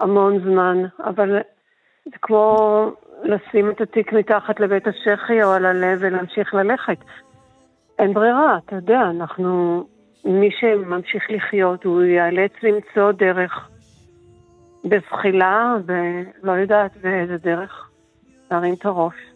המון 0.00 0.38
זמן, 0.38 0.82
אבל 1.04 1.38
זה 2.04 2.16
כמו 2.22 2.56
לשים 3.22 3.70
את 3.70 3.80
התיק 3.80 4.12
מתחת 4.12 4.60
לבית 4.60 4.86
השחי 4.86 5.42
או 5.42 5.52
על 5.52 5.66
הלב 5.66 5.98
ולהמשיך 6.00 6.54
ללכת. 6.54 6.98
אין 7.98 8.14
ברירה, 8.14 8.58
אתה 8.66 8.76
יודע, 8.76 9.00
אנחנו, 9.10 9.84
מי 10.24 10.50
שממשיך 10.60 11.30
לחיות, 11.30 11.84
הוא 11.84 12.02
ייאלץ 12.02 12.52
למצוא 12.62 13.12
דרך 13.12 13.68
בזחילה, 14.84 15.74
ולא 15.86 16.52
יודעת 16.52 16.96
באיזה 16.96 17.36
דרך, 17.36 17.90
להרים 18.50 18.74
את 18.74 18.86
הראש. 18.86 19.31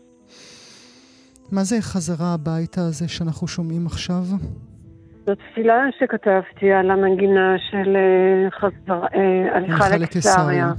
מה 1.52 1.64
זה 1.64 1.76
חזרה 1.80 2.34
הביתה 2.34 2.80
הזה 2.80 3.08
שאנחנו 3.08 3.48
שומעים 3.48 3.86
עכשיו? 3.86 4.22
זו 5.26 5.34
תפילה 5.34 5.84
שכתבתי 5.98 6.72
על 6.72 6.90
המנגינה 6.90 7.54
של 7.70 7.96
חזר, 8.60 9.02
הליכה 9.52 9.96
לקיסריה. 9.98 10.72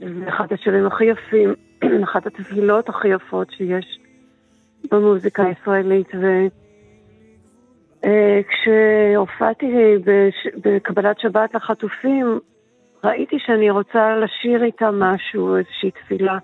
זה 0.00 0.28
אחד 0.28 0.46
השירים 0.52 0.86
הכי 0.86 1.04
יפים, 1.04 1.54
אחת 2.04 2.26
התפילות 2.26 2.88
הכי 2.88 3.08
יפות 3.08 3.50
שיש 3.50 3.98
במוזיקה 4.90 5.42
הישראלית. 5.42 6.08
וכשהופעתי 8.04 9.66
אה, 9.76 9.94
בקבלת 10.64 11.20
שבת 11.20 11.54
לחטופים, 11.54 12.38
ראיתי 13.04 13.36
שאני 13.38 13.70
רוצה 13.70 14.16
לשיר 14.16 14.64
איתם 14.64 15.00
משהו, 15.00 15.56
איזושהי 15.56 15.90
תפילה. 15.90 16.38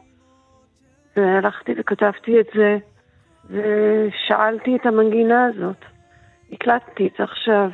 והלכתי 1.16 1.72
וכתבתי 1.78 2.40
את 2.40 2.46
זה, 2.54 2.78
ושאלתי 3.45 4.76
את 4.76 4.86
המנגינה 4.86 5.47
הזאת. 5.47 5.76
הקלטתי 6.53 7.07
את 7.07 7.12
זה 7.18 7.24
עכשיו. 7.24 7.70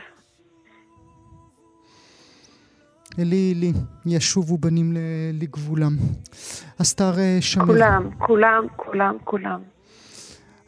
אלי 3.18 3.54
אלי, 3.56 3.72
ישובו 4.06 4.58
בנים 4.58 4.92
לגבולם. 5.32 5.92
אסתר 6.82 7.18
אה, 7.18 7.38
שמיר. 7.40 7.66
כולם, 7.66 8.10
כולם, 8.18 8.66
כולם, 8.76 9.16
כולם. 9.24 9.60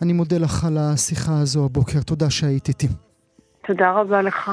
אני 0.03 0.13
מודה 0.13 0.39
לך 0.39 0.65
על 0.65 0.79
השיחה 0.79 1.41
הזו 1.43 1.65
הבוקר, 1.65 2.01
תודה 2.07 2.31
שהיית 2.31 2.69
איתי. 2.69 2.89
תודה 3.67 3.91
רבה 3.91 4.23
לך. 4.23 4.51